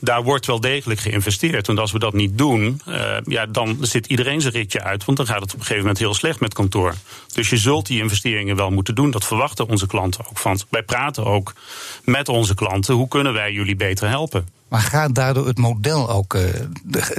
Daar 0.00 0.22
wordt 0.22 0.46
wel 0.46 0.60
degelijk 0.60 1.00
geïnvesteerd. 1.00 1.66
Want 1.66 1.78
als 1.78 1.92
we 1.92 1.98
dat 1.98 2.14
niet 2.14 2.38
doen, 2.38 2.80
uh, 2.88 3.16
ja, 3.24 3.46
dan 3.46 3.78
zit 3.80 4.06
iedereen 4.06 4.40
zijn 4.40 4.52
ritje 4.52 4.82
uit. 4.82 5.04
Want 5.04 5.16
dan 5.16 5.26
gaat 5.26 5.40
het 5.40 5.52
op 5.52 5.58
een 5.58 5.60
gegeven 5.60 5.82
moment 5.82 5.98
heel 5.98 6.14
slecht 6.14 6.27
met 6.36 6.54
kantoor. 6.54 6.94
Dus 7.32 7.50
je 7.50 7.56
zult 7.56 7.86
die 7.86 8.02
investeringen 8.02 8.56
wel 8.56 8.70
moeten 8.70 8.94
doen. 8.94 9.10
Dat 9.10 9.24
verwachten 9.24 9.68
onze 9.68 9.86
klanten 9.86 10.26
ook 10.28 10.38
van. 10.38 10.60
Wij 10.68 10.82
praten 10.82 11.24
ook 11.24 11.52
met 12.04 12.28
onze 12.28 12.54
klanten. 12.54 12.94
Hoe 12.94 13.08
kunnen 13.08 13.32
wij 13.32 13.52
jullie 13.52 13.76
beter 13.76 14.08
helpen? 14.08 14.48
Maar 14.68 14.80
gaat 14.80 15.14
daardoor 15.14 15.46
het 15.46 15.58
model 15.58 16.10
ook 16.10 16.34
uh, 16.34 16.42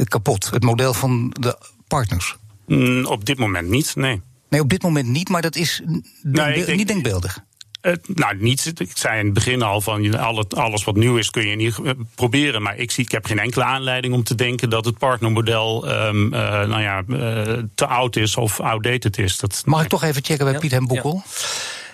kapot? 0.04 0.50
Het 0.50 0.64
model 0.64 0.94
van 0.94 1.36
de 1.40 1.58
partners? 1.88 2.36
Mm, 2.68 3.06
op 3.06 3.26
dit 3.26 3.38
moment 3.38 3.70
niet, 3.70 3.96
nee. 3.96 4.22
Nee, 4.50 4.62
op 4.62 4.70
dit 4.70 4.82
moment 4.82 5.08
niet, 5.08 5.30
maar 5.30 5.42
dat 5.42 5.56
is 5.56 5.82
denk, 6.22 6.66
denk, 6.66 6.78
niet 6.78 6.88
denkbeeldig. 6.88 7.40
Uh, 7.82 7.94
nou, 8.08 8.36
niet. 8.38 8.74
Ik 8.80 8.92
zei 8.94 9.20
in 9.20 9.26
het 9.26 9.34
begin 9.34 9.62
al 9.62 9.82
van 9.82 10.20
alles 10.50 10.84
wat 10.84 10.96
nieuw 10.96 11.18
is 11.18 11.30
kun 11.30 11.48
je 11.48 11.56
niet 11.56 11.78
uh, 11.78 11.92
proberen. 12.16 12.62
Maar 12.62 12.78
ik, 12.78 12.92
zie, 12.92 13.04
ik 13.04 13.12
heb 13.12 13.26
geen 13.26 13.40
enkele 13.40 13.64
aanleiding 13.64 14.14
om 14.14 14.24
te 14.24 14.36
denken 14.36 14.70
dat 14.70 14.86
het 14.86 14.98
partnermodel 14.98 15.90
um, 15.90 16.34
uh, 16.34 16.40
nou 16.40 16.82
ja, 16.82 17.04
te 17.76 17.86
oud 17.86 18.16
is 18.16 18.36
of 18.36 18.60
outdated 18.60 19.18
is. 19.18 19.38
Dat, 19.38 19.62
Mag 19.66 19.84
ik 19.84 19.90
toch 19.90 20.04
even 20.04 20.24
checken 20.24 20.46
bij 20.46 20.54
ja. 20.54 20.60
Piet 20.60 20.88
Boekel? 20.88 21.24
Ja. 21.26 21.32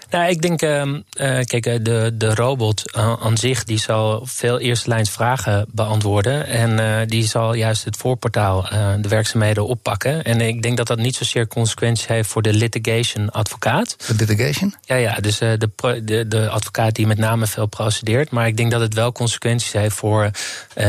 Nou, 0.10 0.30
ik 0.30 0.42
denk, 0.42 0.62
uh, 0.62 1.00
kijk, 1.44 1.66
eh, 1.66 1.76
de, 1.82 2.12
de 2.14 2.36
robot 2.36 2.84
uh, 2.98 3.14
aan 3.22 3.38
zich 3.38 3.64
die 3.64 3.80
zal 3.80 4.22
veel 4.26 4.60
eerste 4.60 4.90
lijns 4.90 5.10
vragen 5.10 5.66
beantwoorden. 5.72 6.48
En 6.48 6.72
uh, 6.80 6.98
die 7.06 7.26
zal 7.26 7.54
juist 7.54 7.86
het 7.86 7.98
voorportaal, 7.98 8.68
de 9.02 9.08
werkzaamheden 9.08 9.68
oppakken. 9.68 10.24
En 10.24 10.42
ik 10.42 10.62
denk 10.62 10.78
dat 10.78 10.88
dat 10.88 10.98
niet 10.98 11.16
zozeer 11.16 11.48
consequenties 11.48 12.08
heeft 12.08 12.30
voor 12.30 12.42
de 12.42 12.54
litigation 12.54 13.30
advocaat. 13.32 13.96
De 14.08 14.26
litigation? 14.26 14.76
Ja, 14.82 14.96
ja, 14.96 15.16
dus 15.16 15.38
de, 15.38 15.70
de, 16.04 16.28
de 16.28 16.50
advocaat 16.50 16.96
die 16.96 17.08
met 17.08 17.18
name 17.18 17.48
veel 17.48 17.66
procedeert. 17.66 18.32
Maar 18.32 18.48
ik 18.48 18.58
denk 18.58 18.72
dat 18.72 18.82
het 18.82 18.94
wel 18.94 19.12
consequenties 19.12 19.72
heeft 19.72 19.96
voor 19.96 20.30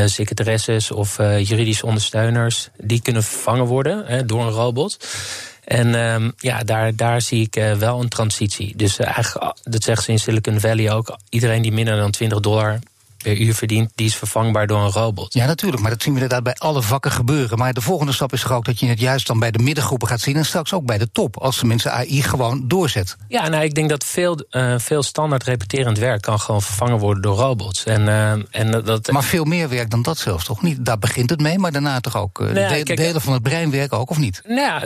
secretaresses 0.05 0.91
of 0.91 1.17
juridische 1.17 1.87
ondersteuners. 1.87 2.69
Die 2.77 3.03
kunnen 3.03 3.23
vervangen 3.23 3.65
worden 3.65 4.27
door 4.27 4.41
een 4.47 4.51
robot. 4.51 4.99
En 5.67 5.95
um, 5.95 6.33
ja, 6.39 6.63
daar, 6.63 6.97
daar 6.97 7.21
zie 7.21 7.43
ik 7.43 7.57
uh, 7.57 7.73
wel 7.73 8.01
een 8.01 8.09
transitie. 8.09 8.77
Dus 8.77 8.99
uh, 8.99 9.07
eigenlijk, 9.07 9.55
dat 9.63 9.83
zegt 9.83 10.03
ze 10.03 10.11
in 10.11 10.19
Silicon 10.19 10.61
Valley 10.61 10.93
ook. 10.93 11.19
Iedereen 11.29 11.63
die 11.63 11.73
minder 11.73 11.97
dan 11.97 12.11
20 12.11 12.41
dollar 12.41 12.79
per 13.27 13.39
uur 13.39 13.55
verdient, 13.55 13.91
die 13.95 14.07
is 14.07 14.17
vervangbaar 14.17 14.67
door 14.67 14.81
een 14.81 14.91
robot. 14.91 15.35
Ja, 15.35 15.47
natuurlijk, 15.47 15.83
maar 15.83 15.91
dat 15.91 16.03
zien 16.03 16.15
we 16.15 16.21
inderdaad 16.21 16.45
bij 16.45 16.55
alle 16.69 16.83
vakken 16.83 17.11
gebeuren. 17.11 17.59
Maar 17.59 17.73
de 17.73 17.81
volgende 17.81 18.13
stap 18.13 18.33
is 18.33 18.41
toch 18.41 18.53
ook 18.53 18.65
dat 18.65 18.81
je 18.81 18.87
het 18.87 19.01
juist 19.01 19.27
dan 19.27 19.39
bij 19.39 19.51
de 19.51 19.59
middengroepen 19.59 20.09
gaat 20.09 20.21
zien... 20.21 20.37
en 20.37 20.45
straks 20.45 20.73
ook 20.73 20.85
bij 20.85 20.99
de 20.99 21.09
top, 21.13 21.37
als 21.37 21.61
de 21.61 21.67
mensen 21.67 21.93
AI 21.93 22.23
gewoon 22.23 22.69
doorzet. 22.69 23.17
Ja, 23.29 23.49
nou, 23.49 23.65
ik 23.65 23.75
denk 23.75 23.89
dat 23.89 24.05
veel, 24.05 24.45
uh, 24.51 24.75
veel 24.79 25.03
standaard 25.03 25.45
repeterend 25.45 25.99
werk... 25.99 26.23
kan 26.23 26.41
gewoon 26.41 26.63
vervangen 26.63 26.99
worden 26.99 27.23
door 27.23 27.37
robots. 27.37 27.85
En, 27.85 28.01
uh, 28.01 28.31
en 28.51 28.83
dat, 28.85 29.11
maar 29.11 29.25
veel 29.25 29.45
meer 29.45 29.69
werk 29.69 29.91
dan 29.91 30.03
dat 30.03 30.19
zelfs, 30.19 30.45
toch 30.45 30.63
niet? 30.63 30.85
Daar 30.85 30.99
begint 30.99 31.31
het 31.31 31.41
mee, 31.41 31.59
maar 31.59 31.73
daarna 31.73 32.01
toch 32.01 32.17
ook 32.17 32.41
uh, 32.41 32.51
nou 32.51 32.75
de, 32.75 32.83
kijk, 32.83 32.99
delen 32.99 33.21
van 33.21 33.33
het 33.33 33.43
brein 33.43 33.71
werken 33.71 33.99
ook, 33.99 34.11
of 34.11 34.19
niet? 34.19 34.43
Nou 34.45 34.61
ja, 34.61 34.83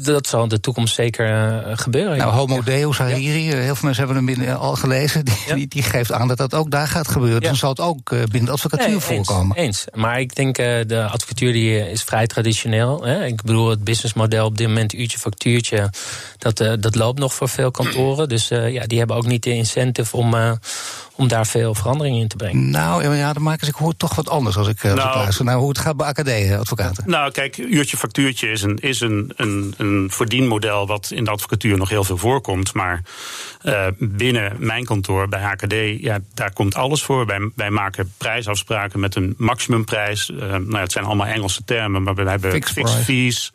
dat 0.00 0.26
zal 0.26 0.42
in 0.42 0.48
de 0.48 0.60
toekomst 0.60 0.94
zeker 0.94 1.62
gebeuren. 1.78 2.16
Nou, 2.16 2.32
Homo 2.32 2.62
Deus 2.62 2.98
Hariri, 2.98 3.44
ja. 3.44 3.56
heel 3.56 3.74
veel 3.74 3.88
mensen 3.88 4.06
hebben 4.06 4.28
hem 4.28 4.54
al 4.56 4.74
gelezen... 4.74 5.24
Die, 5.24 5.34
ja. 5.46 5.54
die, 5.54 5.68
die, 5.68 5.82
geeft 5.82 6.12
aan 6.12 6.28
dat 6.28 6.36
dat 6.36 6.54
ook 6.54 6.70
daar 6.70 6.88
gaat 6.88 7.08
gebeuren. 7.08 7.42
Ja 7.42 7.53
dan 7.60 7.74
zal 7.74 7.86
het 7.86 7.94
ook 7.94 8.10
eh, 8.12 8.18
binnen 8.18 8.44
de 8.44 8.50
advocatuur 8.50 8.88
nee, 8.88 8.98
voorkomen. 8.98 9.56
Eens, 9.56 9.84
Maar 9.92 10.20
ik 10.20 10.34
denk 10.34 10.58
uh, 10.58 10.66
de 10.86 11.04
advocatuur 11.04 11.52
die 11.52 11.80
eh, 11.80 11.90
is 11.90 12.02
vrij 12.02 12.26
traditioneel. 12.26 13.04
Hè. 13.04 13.24
Ik 13.24 13.42
bedoel, 13.42 13.70
het 13.70 13.84
businessmodel 13.84 14.46
op 14.46 14.58
dit 14.58 14.66
moment, 14.66 14.94
uurtje 14.94 15.18
factuurtje, 15.18 15.90
dat, 16.38 16.60
uh, 16.60 16.72
dat 16.80 16.94
loopt 16.94 17.18
nog 17.18 17.34
voor 17.34 17.48
veel 17.48 17.70
kantoren. 17.70 18.28
Dus 18.28 18.50
uh, 18.50 18.72
ja, 18.72 18.86
die 18.86 18.98
hebben 18.98 19.16
ook 19.16 19.26
niet 19.26 19.42
de 19.42 19.54
incentive 19.54 20.16
om 20.16 20.34
om 21.16 21.28
daar 21.28 21.46
veel 21.46 21.74
verandering 21.74 22.16
in 22.16 22.28
te 22.28 22.36
brengen. 22.36 22.70
Nou, 22.70 23.16
ja, 23.16 23.32
de 23.32 23.40
makers, 23.40 23.68
ik 23.68 23.74
hoor 23.74 23.96
toch 23.96 24.14
wat 24.14 24.28
anders 24.28 24.56
als 24.56 24.68
ik 24.68 24.82
uh, 24.82 24.94
nou, 24.94 25.16
luister 25.18 25.44
naar 25.44 25.56
hoe 25.56 25.68
het 25.68 25.78
gaat 25.78 25.96
bij 25.96 26.06
AKD-advocaten. 26.06 27.04
Nou, 27.06 27.30
kijk, 27.30 27.56
uurtje 27.56 27.96
factuurtje 27.96 28.50
is 28.50 28.62
een, 28.62 28.78
is 28.78 29.00
een, 29.00 29.32
een, 29.36 29.74
een 29.76 30.10
verdienmodel 30.10 30.86
wat 30.86 31.10
in 31.10 31.24
de 31.24 31.30
advocatuur 31.30 31.76
nog 31.76 31.88
heel 31.88 32.04
veel 32.04 32.16
voorkomt. 32.16 32.74
Maar 32.74 33.02
uh, 33.62 33.86
binnen 33.98 34.56
mijn 34.58 34.84
kantoor 34.84 35.28
bij 35.28 35.42
AKD, 35.42 35.74
ja, 36.00 36.18
daar 36.34 36.52
komt 36.52 36.74
alles 36.74 37.02
voor. 37.02 37.26
Wij, 37.44 37.52
wij 37.54 37.70
maken 37.70 38.12
prijsafspraken 38.16 39.00
met 39.00 39.14
een 39.14 39.34
maximumprijs. 39.38 40.30
Uh, 40.30 40.38
nou, 40.38 40.76
het 40.76 40.92
zijn 40.92 41.04
allemaal 41.04 41.26
Engelse 41.26 41.64
termen, 41.64 42.02
maar 42.02 42.14
we 42.14 42.28
hebben 42.30 42.50
fixed, 42.50 42.72
fixed 42.72 43.04
fees. 43.04 43.50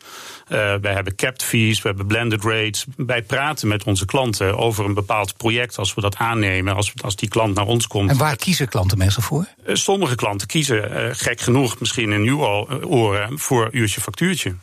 Uh, 0.48 0.74
wij 0.80 0.92
hebben 0.92 1.14
capped 1.14 1.42
fees, 1.42 1.82
we 1.82 1.88
hebben 1.88 2.06
blended 2.06 2.44
rates. 2.44 2.84
Wij 2.96 3.22
praten 3.22 3.68
met 3.68 3.84
onze 3.84 4.04
klanten 4.04 4.58
over 4.58 4.84
een 4.84 4.94
bepaald 4.94 5.36
project 5.36 5.78
als 5.78 5.94
we 5.94 6.00
dat 6.00 6.16
aannemen, 6.16 6.74
als, 6.74 6.92
als 7.02 7.16
die 7.16 7.28
klant 7.28 7.54
naar 7.54 7.66
ons 7.66 7.86
komt. 7.86 8.10
En 8.10 8.16
waar 8.16 8.36
kiezen 8.36 8.68
klanten 8.68 8.98
meestal 8.98 9.22
voor? 9.22 9.46
Uh, 9.66 9.74
sommige 9.74 10.14
klanten 10.14 10.46
kiezen, 10.46 10.92
uh, 10.92 11.08
gek 11.12 11.40
genoeg, 11.40 11.80
misschien 11.80 12.12
in 12.12 12.22
uw 12.22 12.44
oren, 12.84 13.38
voor 13.38 13.68
uurtje 13.72 14.00
factuurtje. 14.00 14.54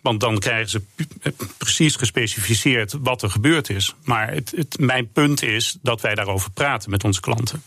Want 0.00 0.20
dan 0.20 0.38
krijgen 0.38 0.70
ze 0.70 0.82
precies 1.58 1.96
gespecificeerd 1.96 2.94
wat 3.00 3.22
er 3.22 3.30
gebeurd 3.30 3.70
is. 3.70 3.94
Maar 4.04 4.30
het, 4.30 4.52
het, 4.56 4.78
mijn 4.78 5.12
punt 5.12 5.42
is 5.42 5.78
dat 5.82 6.00
wij 6.00 6.14
daarover 6.14 6.50
praten 6.50 6.90
met 6.90 7.04
onze 7.04 7.20
klanten. 7.20 7.62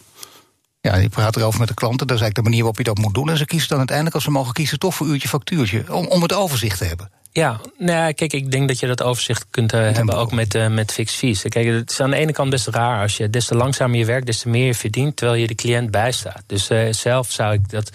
Ja, 0.82 0.96
je 0.96 1.10
praat 1.10 1.36
erover 1.36 1.60
met 1.60 1.68
de 1.68 1.74
klanten. 1.74 2.08
Dat 2.08 2.16
is 2.16 2.22
eigenlijk 2.22 2.36
de 2.36 2.50
manier 2.50 2.60
waarop 2.60 2.78
je 2.78 2.84
dat 2.84 2.98
moet 2.98 3.14
doen. 3.14 3.30
En 3.30 3.38
ze 3.38 3.46
kiezen 3.46 3.70
dan 3.70 3.78
uiteindelijk, 3.78 4.16
als 4.16 4.26
ze 4.26 4.32
mogen 4.32 4.54
kiezen, 4.54 4.80
toch 4.80 4.96
voor 4.96 5.08
uurtje 5.08 5.28
factuurtje. 5.28 5.94
Om, 5.94 6.06
om 6.06 6.22
het 6.22 6.34
overzicht 6.34 6.78
te 6.78 6.86
hebben. 6.86 7.12
Ja, 7.32 7.60
nou, 7.78 8.14
kijk, 8.14 8.34
ik 8.34 8.52
denk 8.52 8.68
dat 8.68 8.80
je 8.80 8.88
dat 8.88 9.04
overzicht 9.04 9.46
kunt 9.50 9.74
uh, 9.74 9.80
hebben 9.80 10.16
ook 10.16 10.32
met, 10.32 10.56
uh, 10.56 10.68
met 10.68 10.92
fixed 10.92 11.18
fees. 11.18 11.42
Kijk, 11.42 11.68
het 11.68 11.92
is 11.92 12.00
aan 12.00 12.10
de 12.10 12.16
ene 12.16 12.32
kant 12.32 12.50
best 12.50 12.68
raar. 12.68 13.02
Als 13.02 13.18
je 13.18 13.30
des 13.30 13.46
te 13.46 13.56
langzamer 13.56 13.98
je 13.98 14.06
werkt, 14.06 14.26
des 14.26 14.40
te 14.40 14.50
meer 14.50 14.66
je 14.66 14.74
verdient, 14.74 15.16
terwijl 15.16 15.40
je 15.40 15.48
de 15.48 15.56
cliënt 15.56 15.92
bijstaat. 15.92 16.44
Dus 16.46 16.70
uh, 16.70 16.92
zelf 16.92 17.32
zou 17.32 17.54
ik 17.54 17.70
dat. 17.70 17.92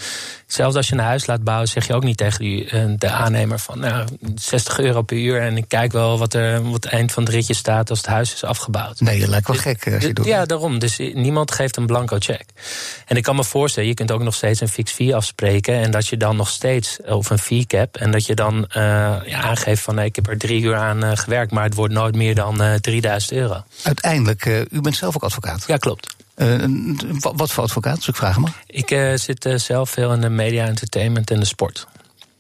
Zelfs 0.47 0.77
als 0.77 0.89
je 0.89 0.95
een 0.95 1.01
huis 1.01 1.27
laat 1.27 1.45
bouwen, 1.45 1.69
zeg 1.69 1.87
je 1.87 1.95
ook 1.95 2.05
niet 2.05 2.17
tegen 2.17 2.39
die, 2.39 2.97
de 2.99 3.09
aannemer 3.09 3.59
van 3.59 3.79
nou, 3.79 4.09
60 4.35 4.79
euro 4.79 5.03
per 5.03 5.17
uur. 5.17 5.41
En 5.41 5.57
ik 5.57 5.65
kijk 5.69 5.93
wel 5.93 6.19
wat 6.19 6.35
er 6.35 6.63
wat 6.63 6.85
het 6.85 6.93
eind 6.93 7.13
van 7.13 7.23
het 7.23 7.33
ritje 7.33 7.55
staat 7.55 7.91
als 7.91 7.99
het 7.99 8.07
huis 8.07 8.35
is 8.35 8.45
afgebouwd. 8.45 9.01
Nee, 9.01 9.21
dat 9.21 9.29
lijkt 9.29 9.47
wel 9.47 9.57
gek 9.57 9.93
als 9.95 10.03
je 10.03 10.13
doet. 10.13 10.27
Ja, 10.27 10.45
daarom. 10.45 10.79
Dus 10.79 10.99
niemand 10.99 11.51
geeft 11.51 11.77
een 11.77 11.87
blanco 11.87 12.17
check. 12.19 12.45
En 13.07 13.17
ik 13.17 13.23
kan 13.23 13.37
me 13.37 13.45
voorstellen, 13.45 13.89
je 13.89 13.95
kunt 13.95 14.13
ook 14.13 14.23
nog 14.23 14.35
steeds 14.35 14.61
een 14.61 14.69
fixed 14.69 14.97
fee 14.97 15.15
afspreken. 15.15 15.75
En 15.75 15.91
dat 15.91 16.07
je 16.07 16.17
dan 16.17 16.37
nog 16.37 16.49
steeds, 16.49 16.99
of 17.07 17.31
een 17.31 17.39
fee 17.39 17.67
cap, 17.67 17.97
en 17.97 18.11
dat 18.11 18.27
je 18.27 18.35
dan 18.35 18.67
ja, 19.27 19.41
aangeeft 19.41 19.83
van 19.83 19.99
ik 19.99 20.17
heb 20.17 20.29
er 20.29 20.39
drie 20.39 20.63
uur 20.63 20.77
aan 20.77 21.05
uh, 21.05 21.11
gewerkt, 21.15 21.53
maar 21.53 21.65
het 21.65 21.75
wordt 21.75 21.95
nooit 21.95 22.15
meer 22.15 22.35
dan 22.35 22.63
uh, 22.63 22.75
3000 22.75 23.33
euro. 23.33 23.63
Uiteindelijk, 23.83 24.45
uh, 24.45 24.61
u 24.61 24.81
bent 24.81 24.97
zelf 24.97 25.17
ook 25.17 25.23
advocaat? 25.23 25.65
Ja, 25.67 25.77
klopt. 25.77 26.17
wat 27.21 27.53
voor 27.53 27.63
advocaat, 27.63 27.97
als 27.97 28.09
ik 28.09 28.17
vragen 28.17 28.41
mag? 28.41 28.53
Ik 28.67 28.89
zit 29.15 29.49
zelf 29.57 29.91
veel 29.91 30.13
in 30.13 30.21
de 30.21 30.29
media, 30.29 30.67
entertainment 30.67 31.31
en 31.31 31.41
de 31.41 31.47
sport. 31.47 31.87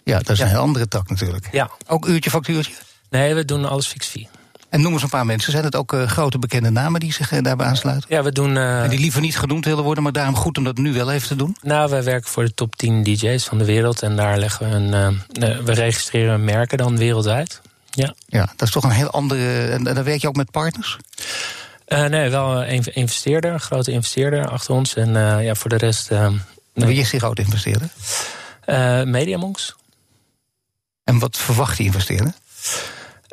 Ja, 0.04 0.18
dat 0.18 0.30
is 0.30 0.38
ja. 0.38 0.44
een 0.44 0.50
heel 0.50 0.60
andere 0.60 0.88
tak 0.88 1.08
natuurlijk. 1.08 1.48
Ja. 1.52 1.70
Ook 1.86 2.06
uurtje, 2.06 2.30
factuurtje? 2.30 2.72
Nee, 3.10 3.34
we 3.34 3.44
doen 3.44 3.64
alles 3.64 3.86
fix 3.86 4.06
fee. 4.06 4.28
En 4.74 4.80
noem 4.80 4.92
eens 4.92 5.02
een 5.02 5.08
paar 5.08 5.26
mensen. 5.26 5.52
Zijn 5.52 5.64
het 5.64 5.76
ook 5.76 5.92
uh, 5.92 6.06
grote 6.06 6.38
bekende 6.38 6.70
namen 6.70 7.00
die 7.00 7.12
zich 7.12 7.32
uh, 7.32 7.42
daarbij 7.42 7.66
aansluiten? 7.66 8.14
Ja, 8.14 8.22
we 8.22 8.32
doen. 8.32 8.56
Uh, 8.56 8.82
en 8.82 8.90
die 8.90 8.98
liever 8.98 9.20
niet 9.20 9.38
genoemd 9.38 9.64
willen 9.64 9.84
worden, 9.84 10.02
maar 10.02 10.12
daarom 10.12 10.36
goed 10.36 10.58
om 10.58 10.64
dat 10.64 10.76
nu 10.76 10.92
wel 10.92 11.10
even 11.10 11.28
te 11.28 11.36
doen? 11.36 11.56
Nou, 11.62 11.90
wij 11.90 12.02
werken 12.02 12.30
voor 12.30 12.44
de 12.44 12.54
top 12.54 12.76
10 12.76 13.02
DJ's 13.02 13.44
van 13.44 13.58
de 13.58 13.64
wereld. 13.64 14.02
En 14.02 14.16
daar 14.16 14.38
leggen 14.38 14.68
we 14.68 14.74
een. 14.74 15.64
we 15.64 15.72
registreren 15.72 16.44
merken 16.44 16.78
dan 16.78 16.96
wereldwijd. 16.96 17.60
Ja. 17.90 18.14
ja, 18.26 18.52
dat 18.56 18.68
is 18.68 18.70
toch 18.70 18.84
een 18.84 18.90
heel 18.90 19.10
andere. 19.10 19.66
En 19.66 19.84
dan 19.84 20.04
werk 20.04 20.20
je 20.20 20.28
ook 20.28 20.36
met 20.36 20.50
partners? 20.50 20.98
nee, 21.86 22.30
wel 22.30 22.64
een 22.64 22.94
investeerder, 22.94 23.52
een 23.52 23.60
grote 23.60 23.90
investeerder 23.90 24.48
achter 24.48 24.74
ons. 24.74 24.94
En 24.94 25.12
ja, 25.42 25.54
voor 25.54 25.70
de 25.70 25.76
rest. 25.76 26.10
Wie 26.72 27.00
is 27.00 27.10
die 27.10 27.20
grote 27.20 27.42
investeerder? 27.42 27.88
Mediamonks. 29.06 29.74
En 31.04 31.18
wat 31.18 31.38
verwacht 31.38 31.76
die 31.76 31.86
investeerder? 31.86 32.32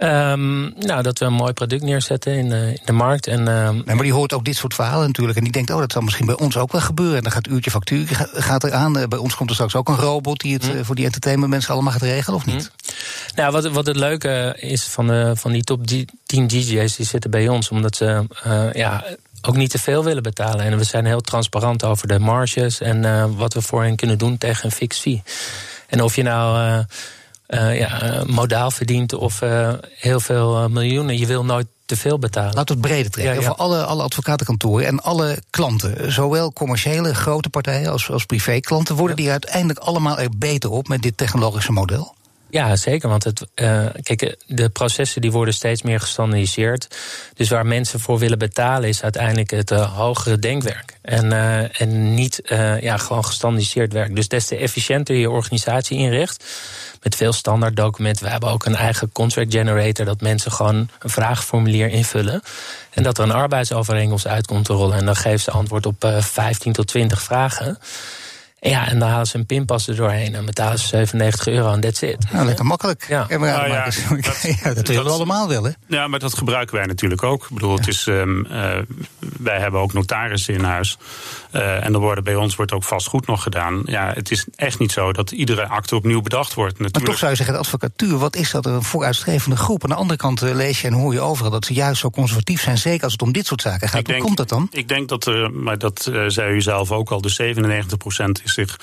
Um, 0.03 0.73
nou, 0.77 1.01
dat 1.01 1.19
we 1.19 1.25
een 1.25 1.33
mooi 1.33 1.53
product 1.53 1.83
neerzetten 1.83 2.33
in, 2.33 2.45
uh, 2.45 2.67
in 2.67 2.79
de 2.85 2.91
markt. 2.91 3.27
En, 3.27 3.39
uh, 3.39 3.69
nee, 3.69 3.95
maar 3.95 4.03
die 4.03 4.13
hoort 4.13 4.33
ook 4.33 4.45
dit 4.45 4.55
soort 4.55 4.73
verhalen 4.73 5.07
natuurlijk. 5.07 5.37
En 5.37 5.43
die 5.43 5.53
denkt, 5.53 5.69
oh, 5.69 5.79
dat 5.79 5.91
zal 5.91 6.01
misschien 6.01 6.25
bij 6.25 6.37
ons 6.37 6.57
ook 6.57 6.71
wel 6.71 6.81
gebeuren. 6.81 7.17
En 7.17 7.23
dan 7.23 7.31
gaat 7.31 7.47
uurtje 7.47 7.71
factuur 7.71 8.07
gaat 8.33 8.63
eraan. 8.63 8.97
Uh, 8.97 9.03
bij 9.03 9.19
ons 9.19 9.35
komt 9.35 9.49
er 9.49 9.55
straks 9.55 9.75
ook 9.75 9.89
een 9.89 9.95
robot 9.95 10.39
die 10.39 10.53
het 10.53 10.73
mm. 10.73 10.85
voor 10.85 10.95
die 10.95 11.05
entertainment 11.05 11.51
mensen 11.51 11.73
allemaal 11.73 11.91
gaat 11.91 12.01
regelen, 12.01 12.39
of 12.39 12.45
niet? 12.45 12.71
Mm. 12.85 12.93
Nou, 13.35 13.51
wat, 13.51 13.67
wat 13.67 13.85
het 13.85 13.95
leuke 13.95 14.55
is 14.59 14.83
van, 14.83 15.07
de, 15.07 15.31
van 15.35 15.51
die 15.51 15.63
top 15.63 15.87
10 16.25 16.47
DJ's, 16.47 16.95
die 16.95 17.05
zitten 17.05 17.31
bij 17.31 17.47
ons. 17.47 17.69
Omdat 17.69 17.95
ze 17.95 18.27
ja, 18.73 19.03
ook 19.41 19.55
niet 19.55 19.71
te 19.71 19.79
veel 19.79 20.03
willen 20.03 20.23
betalen. 20.23 20.65
En 20.65 20.77
we 20.77 20.83
zijn 20.83 21.05
heel 21.05 21.21
transparant 21.21 21.83
over 21.83 22.07
de 22.07 22.19
marges 22.19 22.79
en 22.79 23.35
wat 23.35 23.53
we 23.53 23.61
voor 23.61 23.83
hen 23.83 23.95
kunnen 23.95 24.17
doen 24.17 24.37
tegen 24.37 24.65
een 24.65 24.71
fix 24.71 24.99
fee. 24.99 25.23
En 25.87 26.01
of 26.01 26.15
je 26.15 26.23
nou 26.23 26.85
uh, 27.51 27.79
ja, 27.79 28.01
eh, 28.01 28.23
modaal 28.23 28.71
verdient 28.71 29.13
of 29.13 29.41
uh, 29.41 29.73
heel 29.95 30.19
veel 30.19 30.69
miljoenen. 30.69 31.17
Je 31.17 31.25
wil 31.25 31.45
nooit 31.45 31.67
te 31.85 31.97
veel 31.97 32.19
betalen. 32.19 32.53
We 32.53 32.59
het 32.59 32.81
breder 32.81 33.11
trekken. 33.11 33.33
Ja, 33.33 33.41
ja. 33.41 33.47
Voor 33.47 33.55
alle, 33.55 33.83
alle 33.83 34.03
advocatenkantoren 34.03 34.87
en 34.87 34.99
alle 34.99 35.41
klanten, 35.49 36.11
zowel 36.11 36.53
commerciële 36.53 37.15
grote 37.15 37.49
partijen 37.49 37.91
als, 37.91 38.09
als 38.09 38.25
privéklanten, 38.25 38.95
worden 38.95 39.15
die 39.15 39.31
uiteindelijk 39.31 39.79
allemaal 39.79 40.19
er 40.19 40.29
beter 40.37 40.69
op 40.69 40.87
met 40.87 41.01
dit 41.01 41.17
technologische 41.17 41.71
model? 41.71 42.15
Ja, 42.51 42.75
zeker. 42.75 43.09
Want 43.09 43.23
het, 43.23 43.47
uh, 43.55 43.85
kijk, 44.03 44.35
de 44.47 44.69
processen 44.69 45.21
die 45.21 45.31
worden 45.31 45.53
steeds 45.53 45.81
meer 45.81 45.99
gestandardiseerd. 45.99 46.97
Dus 47.33 47.49
waar 47.49 47.65
mensen 47.65 47.99
voor 47.99 48.19
willen 48.19 48.39
betalen 48.39 48.89
is 48.89 49.03
uiteindelijk 49.03 49.51
het 49.51 49.71
uh, 49.71 49.97
hogere 49.97 50.39
denkwerk. 50.39 50.97
En, 51.01 51.25
uh, 51.25 51.81
en 51.81 52.13
niet 52.13 52.41
ja, 52.81 52.97
gewoon 52.97 53.25
gestandardiseerd 53.25 53.93
werk. 53.93 54.15
Dus 54.15 54.27
des 54.27 54.45
te 54.45 54.57
efficiënter 54.57 55.15
je 55.15 55.29
organisatie 55.29 55.97
inricht 55.97 56.45
met 57.01 57.15
veel 57.15 57.33
standaard 57.33 57.75
documenten. 57.75 58.25
We 58.25 58.31
hebben 58.31 58.49
ook 58.49 58.65
een 58.65 58.75
eigen 58.75 59.11
contract 59.11 59.53
generator, 59.53 60.05
dat 60.05 60.21
mensen 60.21 60.51
gewoon 60.51 60.89
een 60.99 61.09
vraagformulier 61.09 61.87
invullen. 61.87 62.41
En 62.93 63.03
dat 63.03 63.17
er 63.17 63.23
een 63.23 63.31
arbeidsovereenkomst 63.31 64.27
uitkomt 64.27 64.65
te 64.65 64.73
rollen. 64.73 64.97
En 64.97 65.05
dan 65.05 65.15
geven 65.15 65.39
ze 65.39 65.51
antwoord 65.51 65.85
op 65.85 66.03
uh, 66.03 66.21
15 66.21 66.73
tot 66.73 66.87
20 66.87 67.21
vragen. 67.21 67.77
Ja, 68.63 68.87
en 68.87 68.99
dan 68.99 69.09
halen 69.09 69.27
ze 69.27 69.37
een 69.37 69.45
pinpas 69.45 69.87
er 69.87 69.95
doorheen 69.95 70.35
en 70.35 70.45
betalen 70.45 70.79
ze 70.79 70.87
97 70.87 71.47
euro 71.47 71.73
en 71.73 71.79
that's 71.79 72.01
it. 72.01 72.31
Nou, 72.31 72.45
lekker 72.45 72.65
makkelijk. 72.65 73.05
Ja, 73.09 73.25
ja, 73.29 73.37
nou 73.37 73.69
ja 73.69 73.85
dat, 73.85 74.41
ja, 74.63 74.73
dat 74.73 74.87
willen 74.87 75.03
we 75.03 75.09
allemaal 75.09 75.47
wel, 75.47 75.63
hè? 75.63 75.71
Ja, 75.87 76.07
maar 76.07 76.19
dat 76.19 76.37
gebruiken 76.37 76.75
wij 76.75 76.85
natuurlijk 76.85 77.23
ook. 77.23 77.43
Ik 77.43 77.49
bedoel, 77.49 77.77
het 77.77 77.87
is, 77.87 78.05
um, 78.05 78.45
uh, 78.45 78.77
wij 79.39 79.59
hebben 79.59 79.79
ook 79.79 79.93
notarissen 79.93 80.53
in 80.53 80.63
huis. 80.63 80.97
Uh, 81.51 81.85
en 81.85 81.93
er 81.93 81.99
worden, 81.99 82.23
bij 82.23 82.35
ons 82.35 82.55
wordt 82.55 82.71
ook 82.71 82.83
vastgoed 82.83 83.27
nog 83.27 83.43
gedaan. 83.43 83.81
Ja, 83.85 84.11
het 84.13 84.31
is 84.31 84.45
echt 84.55 84.79
niet 84.79 84.91
zo 84.91 85.13
dat 85.13 85.31
iedere 85.31 85.67
acte 85.67 85.95
opnieuw 85.95 86.21
bedacht 86.21 86.53
wordt. 86.53 86.73
Natuurlijk. 86.73 86.97
Maar 86.97 87.09
toch 87.09 87.17
zou 87.17 87.31
je 87.31 87.37
zeggen, 87.37 87.55
de 87.55 87.61
advocatuur, 87.61 88.17
wat 88.17 88.35
is 88.35 88.51
dat 88.51 88.65
een 88.65 88.83
vooruitstrevende 88.83 89.55
groep? 89.57 89.83
Aan 89.83 89.89
de 89.89 89.95
andere 89.95 90.19
kant 90.19 90.43
uh, 90.43 90.53
lees 90.53 90.81
je 90.81 90.87
en 90.87 90.93
hoor 90.93 91.13
je 91.13 91.21
overal 91.21 91.51
dat 91.51 91.65
ze 91.65 91.73
juist 91.73 92.01
zo 92.01 92.09
conservatief 92.09 92.61
zijn. 92.61 92.77
Zeker 92.77 93.03
als 93.03 93.11
het 93.11 93.21
om 93.21 93.31
dit 93.31 93.45
soort 93.45 93.61
zaken 93.61 93.89
gaat. 93.89 94.07
Hoe 94.07 94.17
komt 94.17 94.37
dat 94.37 94.49
dan? 94.49 94.67
Ik 94.71 94.87
denk 94.87 95.09
dat, 95.09 95.27
uh, 95.27 95.49
maar 95.49 95.77
dat 95.77 96.11
zei 96.27 96.53
u 96.53 96.61
zelf 96.61 96.91
ook 96.91 97.11
al, 97.11 97.21
de 97.21 97.55
97% 98.39 98.43
is 98.43 98.50
zich 98.51 98.79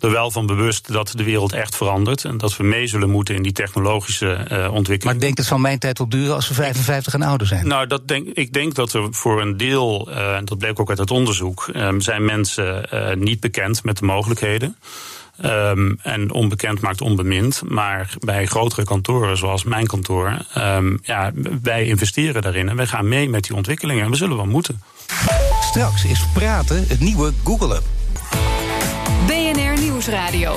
er 0.00 0.10
wel 0.10 0.30
van 0.30 0.46
bewust 0.46 0.92
dat 0.92 1.12
de 1.14 1.24
wereld 1.24 1.52
echt 1.52 1.76
verandert. 1.76 2.24
En 2.24 2.38
dat 2.38 2.56
we 2.56 2.62
mee 2.62 2.86
zullen 2.86 3.10
moeten 3.10 3.34
in 3.34 3.42
die 3.42 3.52
technologische 3.52 4.28
ontwikkeling. 4.72 5.02
Maar 5.02 5.18
denkt 5.18 5.38
het 5.38 5.46
van 5.46 5.60
mijn 5.60 5.78
tijd 5.78 5.98
wel 5.98 6.08
duren 6.08 6.34
als 6.34 6.48
we 6.48 6.54
55 6.54 7.14
en 7.14 7.22
ouder 7.22 7.46
zijn? 7.46 7.66
Nou, 7.66 7.86
dat 7.86 8.08
denk, 8.08 8.26
ik 8.26 8.52
denk 8.52 8.74
dat 8.74 8.92
er 8.92 9.06
voor 9.10 9.40
een 9.40 9.56
deel, 9.56 10.10
en 10.10 10.44
dat 10.44 10.58
bleek 10.58 10.80
ook 10.80 10.88
uit 10.88 10.98
het 10.98 11.10
onderzoek, 11.10 11.70
um, 11.76 12.00
zijn 12.00 12.24
mensen 12.24 12.88
uh, 12.92 13.14
niet 13.14 13.40
bekend 13.40 13.84
met 13.84 13.98
de 13.98 14.04
mogelijkheden. 14.04 14.76
Um, 15.44 15.98
en 16.02 16.32
onbekend 16.32 16.80
maakt 16.80 17.00
onbemind. 17.00 17.62
Maar 17.68 18.14
bij 18.18 18.46
grotere 18.46 18.84
kantoren, 18.84 19.36
zoals 19.36 19.64
mijn 19.64 19.86
kantoor, 19.86 20.46
um, 20.58 20.98
ja, 21.02 21.30
wij 21.62 21.84
investeren 21.84 22.42
daarin 22.42 22.68
en 22.68 22.76
wij 22.76 22.86
gaan 22.86 23.08
mee 23.08 23.28
met 23.28 23.44
die 23.44 23.56
ontwikkelingen. 23.56 24.04
En 24.04 24.10
we 24.10 24.16
zullen 24.16 24.36
wel 24.36 24.46
moeten. 24.46 24.82
Straks 25.60 26.04
is 26.04 26.26
praten 26.32 26.84
het 26.88 27.00
nieuwe 27.00 27.32
googelen. 27.44 28.01
Nieuwsradio. 30.02 30.56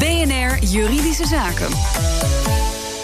BNR 0.00 0.58
Juridische 0.64 1.26
Zaken. 1.26 2.33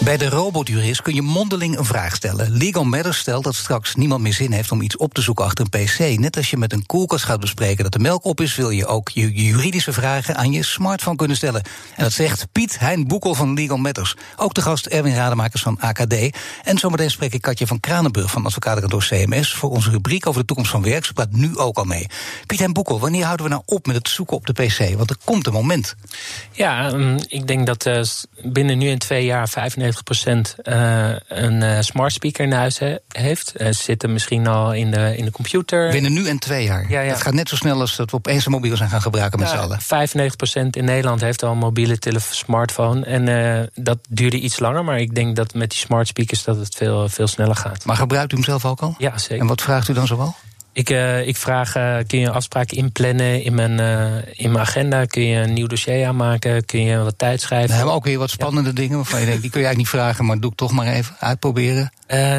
Bij 0.03 0.17
de 0.17 0.29
robotjurist 0.29 1.01
kun 1.01 1.13
je 1.13 1.21
mondeling 1.21 1.77
een 1.77 1.85
vraag 1.85 2.15
stellen. 2.15 2.51
Legal 2.51 2.83
Matters 2.83 3.17
stelt 3.17 3.43
dat 3.43 3.55
straks 3.55 3.95
niemand 3.95 4.21
meer 4.21 4.33
zin 4.33 4.51
heeft 4.51 4.71
om 4.71 4.81
iets 4.81 4.97
op 4.97 5.13
te 5.13 5.21
zoeken 5.21 5.45
achter 5.45 5.67
een 5.69 5.85
PC. 5.85 6.19
Net 6.19 6.37
als 6.37 6.49
je 6.49 6.57
met 6.57 6.73
een 6.73 6.85
koelkast 6.85 7.23
gaat 7.23 7.39
bespreken 7.39 7.83
dat 7.83 7.93
de 7.93 7.99
melk 7.99 8.25
op 8.25 8.41
is, 8.41 8.55
wil 8.55 8.69
je 8.69 8.85
ook 8.85 9.09
je 9.09 9.33
juridische 9.33 9.93
vragen 9.93 10.35
aan 10.35 10.51
je 10.51 10.63
smartphone 10.63 11.15
kunnen 11.15 11.37
stellen. 11.37 11.61
En 11.95 12.03
dat 12.03 12.11
zegt 12.11 12.47
Piet 12.51 12.79
Hein 12.79 13.07
Boekel 13.07 13.35
van 13.35 13.53
Legal 13.53 13.77
Matters. 13.77 14.15
Ook 14.35 14.53
de 14.53 14.61
gast 14.61 14.85
Erwin 14.85 15.15
Rademakers 15.15 15.61
van 15.61 15.79
AKD. 15.79 16.15
En 16.63 16.77
zometeen 16.77 17.11
spreek 17.11 17.33
ik 17.33 17.41
Katje 17.41 17.67
van 17.67 17.79
Kranenburg 17.79 18.31
van 18.31 18.45
advocatenkantoor 18.45 19.05
CMS 19.07 19.53
voor 19.53 19.69
onze 19.69 19.89
rubriek 19.89 20.27
over 20.27 20.41
de 20.41 20.47
toekomst 20.47 20.71
van 20.71 20.83
werk. 20.83 21.05
Ze 21.05 21.13
praat 21.13 21.31
nu 21.31 21.57
ook 21.57 21.77
al 21.77 21.85
mee. 21.85 22.07
Piet 22.45 22.59
Hein 22.59 22.73
Boekel, 22.73 22.99
wanneer 22.99 23.25
houden 23.25 23.45
we 23.45 23.51
nou 23.51 23.63
op 23.65 23.85
met 23.85 23.95
het 23.95 24.09
zoeken 24.09 24.37
op 24.37 24.45
de 24.45 24.53
PC? 24.53 24.97
Want 24.97 25.09
er 25.09 25.17
komt 25.25 25.47
een 25.47 25.53
moment. 25.53 25.95
Ja, 26.51 26.91
um, 26.91 27.17
ik 27.27 27.47
denk 27.47 27.65
dat 27.65 27.85
uh, 27.85 28.01
binnen 28.43 28.77
nu 28.77 28.89
en 28.89 28.99
twee 28.99 29.25
jaar 29.25 29.49
95 29.49 29.90
uh, 30.63 31.09
een 31.27 31.61
uh, 31.61 31.77
smart 31.79 32.13
speaker 32.13 32.45
in 32.45 32.51
huis 32.51 32.79
he, 32.79 32.95
heeft. 33.07 33.61
Uh, 33.61 33.71
zitten 33.71 34.13
misschien 34.13 34.47
al 34.47 34.73
in 34.73 34.91
de, 34.91 35.17
in 35.17 35.25
de 35.25 35.31
computer. 35.31 35.91
Binnen 35.91 36.13
nu 36.13 36.27
en 36.27 36.39
twee 36.39 36.63
jaar. 36.63 36.89
Ja, 36.89 37.01
ja. 37.01 37.11
Dat 37.11 37.21
gaat 37.21 37.33
net 37.33 37.49
zo 37.49 37.55
snel 37.55 37.79
als 37.79 37.95
dat 37.95 38.11
we 38.11 38.17
opeens 38.17 38.45
een 38.45 38.51
mobiel 38.51 38.77
zijn 38.77 38.89
gaan 38.89 39.01
gebruiken 39.01 39.39
met 39.39 39.49
ja, 39.49 39.55
z'n 39.55 39.89
allen. 39.93 40.67
95% 40.67 40.69
in 40.69 40.85
Nederland 40.85 41.21
heeft 41.21 41.43
al 41.43 41.51
een 41.51 41.57
mobiele 41.57 41.97
smartphone. 42.31 43.05
En 43.05 43.69
dat 43.73 43.97
duurde 44.09 44.39
iets 44.39 44.59
langer, 44.59 44.83
maar 44.83 44.99
ik 44.99 45.15
denk 45.15 45.35
dat 45.35 45.53
met 45.53 45.69
die 45.69 45.79
smart 45.79 46.07
speakers 46.07 46.43
dat 46.43 46.57
het 46.57 46.75
veel, 46.75 47.09
veel 47.09 47.27
sneller 47.27 47.55
gaat. 47.55 47.85
Maar 47.85 47.95
gebruikt 47.95 48.31
u 48.31 48.35
hem 48.35 48.45
zelf 48.45 48.65
ook 48.65 48.81
al? 48.81 48.95
Ja, 48.97 49.17
zeker. 49.17 49.39
En 49.39 49.47
wat 49.47 49.61
vraagt 49.61 49.87
u 49.87 49.93
dan 49.93 50.07
zoal? 50.07 50.35
Ik, 50.73 50.89
uh, 50.89 51.27
ik 51.27 51.37
vraag, 51.37 51.77
uh, 51.77 51.97
kun 52.07 52.19
je 52.19 52.31
afspraken 52.31 52.77
inplannen 52.77 53.43
in 53.43 53.55
mijn, 53.55 53.79
uh, 53.79 54.15
in 54.33 54.51
mijn 54.51 54.65
agenda? 54.65 55.05
Kun 55.05 55.23
je 55.23 55.37
een 55.37 55.53
nieuw 55.53 55.67
dossier 55.67 56.07
aanmaken? 56.07 56.65
Kun 56.65 56.81
je 56.81 56.97
wat 56.97 57.17
tijd 57.17 57.41
schrijven? 57.41 57.69
We 57.69 57.75
hebben 57.75 57.93
ook 57.93 58.03
weer 58.03 58.17
wat 58.17 58.29
spannende 58.29 58.69
ja. 58.69 58.75
dingen 58.75 58.95
waarvan 58.95 59.19
je 59.19 59.25
denkt, 59.25 59.41
die 59.41 59.51
kun 59.51 59.59
je 59.59 59.65
eigenlijk 59.65 59.93
niet 59.93 60.01
vragen, 60.03 60.25
maar 60.25 60.39
doe 60.39 60.51
ik 60.51 60.57
toch 60.57 60.71
maar 60.71 60.87
even 60.87 61.15
uitproberen. 61.19 61.91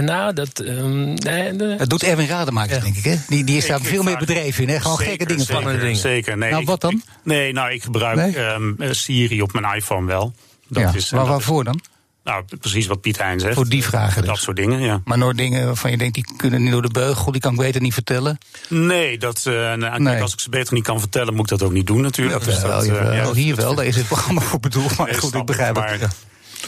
nou, 0.05 0.33
dat. 0.33 0.61
Um, 0.61 1.15
nee, 1.15 1.57
de... 1.57 1.75
dat 1.79 1.91
doet 1.91 2.03
Erwin 2.03 2.27
Rademakers, 2.27 2.77
ja. 2.77 2.83
denk 2.83 2.97
ik. 2.97 3.05
Hè? 3.05 3.17
Die, 3.29 3.45
die 3.45 3.57
is 3.57 3.67
daar 3.67 3.81
veel 3.81 4.03
meer 4.03 4.19
bedreven 4.19 4.63
in. 4.63 4.69
Hè? 4.69 4.81
Gewoon 4.81 4.97
zeker, 4.97 5.11
gekke 5.11 5.27
dingen, 5.27 5.45
zeker, 5.45 5.61
spannende 5.61 5.85
dingen. 5.85 6.01
Zeker, 6.01 6.39
nee. 6.39 6.51
Nou, 6.51 6.65
wat 6.65 6.81
dan? 6.81 6.93
Ik, 6.93 7.05
nee, 7.25 7.53
nou, 7.53 7.73
ik 7.73 7.83
gebruik 7.83 8.17
nee? 8.17 8.39
um, 8.39 8.77
Siri 8.91 9.43
op 9.43 9.53
mijn 9.53 9.77
iPhone 9.77 10.07
wel. 10.07 10.33
Dat 10.69 10.83
ja, 10.83 10.93
is, 10.95 11.11
maar 11.11 11.27
waarvoor 11.27 11.65
dan? 11.65 11.81
Nou, 12.25 12.45
precies 12.61 12.87
wat 12.87 13.01
Piet 13.01 13.19
Hein 13.19 13.41
zegt. 13.41 13.55
Voor 13.55 13.69
die 13.69 13.85
vragen 13.85 14.25
Dat 14.25 14.35
dus. 14.35 14.45
soort 14.45 14.57
dingen, 14.57 14.81
ja. 14.81 15.01
Maar 15.05 15.19
nooit 15.19 15.37
dingen 15.37 15.67
waarvan 15.67 15.91
je 15.91 15.97
denkt, 15.97 16.15
die 16.15 16.27
kunnen 16.37 16.63
niet 16.63 16.73
door 16.73 16.83
de 16.83 16.91
beugel, 16.91 17.33
die 17.33 17.41
kan 17.41 17.53
ik 17.53 17.59
beter 17.59 17.81
niet 17.81 17.95
vertellen? 17.95 18.39
Nee, 18.69 19.19
dat, 19.19 19.45
uh, 19.49 19.55
nou, 19.55 20.01
nee. 20.03 20.23
als 20.23 20.33
ik 20.33 20.41
ze 20.41 20.51
beter 20.51 20.75
niet 20.75 20.85
kan 20.85 21.01
vertellen, 21.01 21.35
moet 21.35 21.51
ik 21.51 21.59
dat 21.59 21.69
ook 21.69 21.73
niet 21.73 21.87
doen 21.87 22.01
natuurlijk. 22.01 22.45
Ja, 22.45 22.47
dus 22.47 22.63
wel, 22.63 22.71
dat, 22.71 22.87
uh, 22.87 23.17
ja, 23.17 23.33
hier 23.33 23.57
wel, 23.57 23.75
daar 23.75 23.85
is 23.85 23.97
het 23.97 24.07
programma 24.07 24.41
voor 24.41 24.61
bedoeld. 24.61 24.97
Maar 24.97 25.07
nee, 25.07 25.19
goed, 25.19 25.35
ik 25.35 25.47
begrijp 25.47 25.77
het. 25.77 26.01
Ja. 26.01 26.09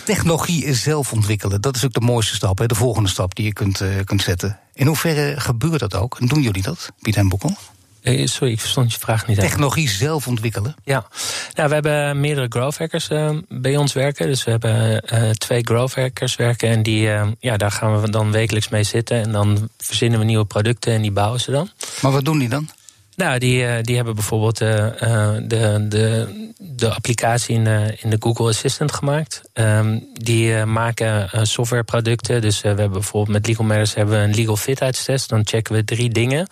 Technologie 0.04 0.74
zelf 0.74 1.12
ontwikkelen, 1.12 1.60
dat 1.60 1.76
is 1.76 1.84
ook 1.84 1.92
de 1.92 2.00
mooiste 2.00 2.34
stap, 2.34 2.58
hè, 2.58 2.66
de 2.66 2.74
volgende 2.74 3.08
stap 3.08 3.34
die 3.34 3.44
je 3.44 3.52
kunt, 3.52 3.80
uh, 3.80 3.88
kunt 4.04 4.22
zetten. 4.22 4.58
In 4.72 4.86
hoeverre 4.86 5.40
gebeurt 5.40 5.80
dat 5.80 5.94
ook? 5.94 6.16
En 6.20 6.26
doen 6.26 6.42
jullie 6.42 6.62
dat, 6.62 6.92
Piet 7.00 7.16
en 7.16 7.28
Boekel? 7.28 7.56
Sorry, 8.04 8.52
ik 8.52 8.60
verstond 8.60 8.92
je 8.92 8.98
vraag 8.98 9.26
niet. 9.26 9.40
Technologie 9.40 9.88
zelf 9.88 10.26
ontwikkelen? 10.26 10.74
Ja, 10.82 11.06
nou, 11.54 11.68
we 11.68 11.74
hebben 11.74 12.20
meerdere 12.20 12.46
growth 12.48 12.78
hackers 12.78 13.10
uh, 13.10 13.30
bij 13.48 13.76
ons 13.76 13.92
werken. 13.92 14.26
Dus 14.26 14.44
we 14.44 14.50
hebben 14.50 15.02
uh, 15.12 15.30
twee 15.30 15.60
growth 15.62 15.94
hackers 15.94 16.36
werken. 16.36 16.68
En 16.68 16.82
die, 16.82 17.06
uh, 17.06 17.26
ja, 17.40 17.56
daar 17.56 17.70
gaan 17.70 18.00
we 18.00 18.10
dan 18.10 18.32
wekelijks 18.32 18.68
mee 18.68 18.82
zitten. 18.82 19.22
En 19.22 19.32
dan 19.32 19.68
verzinnen 19.78 20.18
we 20.18 20.24
nieuwe 20.24 20.44
producten 20.44 20.92
en 20.92 21.02
die 21.02 21.12
bouwen 21.12 21.40
ze 21.40 21.50
dan. 21.50 21.70
Maar 22.00 22.12
wat 22.12 22.24
doen 22.24 22.38
die 22.38 22.48
dan? 22.48 22.68
Nou, 23.16 23.38
die, 23.38 23.82
die 23.82 23.96
hebben 23.96 24.14
bijvoorbeeld 24.14 24.58
de, 24.58 25.44
de, 25.48 26.54
de 26.58 26.94
applicatie 26.94 27.54
in, 27.54 27.66
in 28.00 28.10
de 28.10 28.16
Google 28.20 28.48
Assistant 28.48 28.92
gemaakt. 28.92 29.42
Ehm, 29.52 29.98
die 30.12 30.64
maken 30.64 31.46
softwareproducten. 31.46 32.40
Dus 32.40 32.60
we 32.60 32.68
hebben 32.68 32.90
bijvoorbeeld 32.90 33.36
met 33.36 33.46
Legal 33.46 33.64
Matters 33.64 33.94
hebben 33.94 34.18
we 34.18 34.24
een 34.24 34.34
legal 34.34 34.56
fitheidstest. 34.56 35.28
Dan 35.28 35.46
checken 35.46 35.74
we 35.74 35.84
drie 35.84 36.10
dingen 36.10 36.48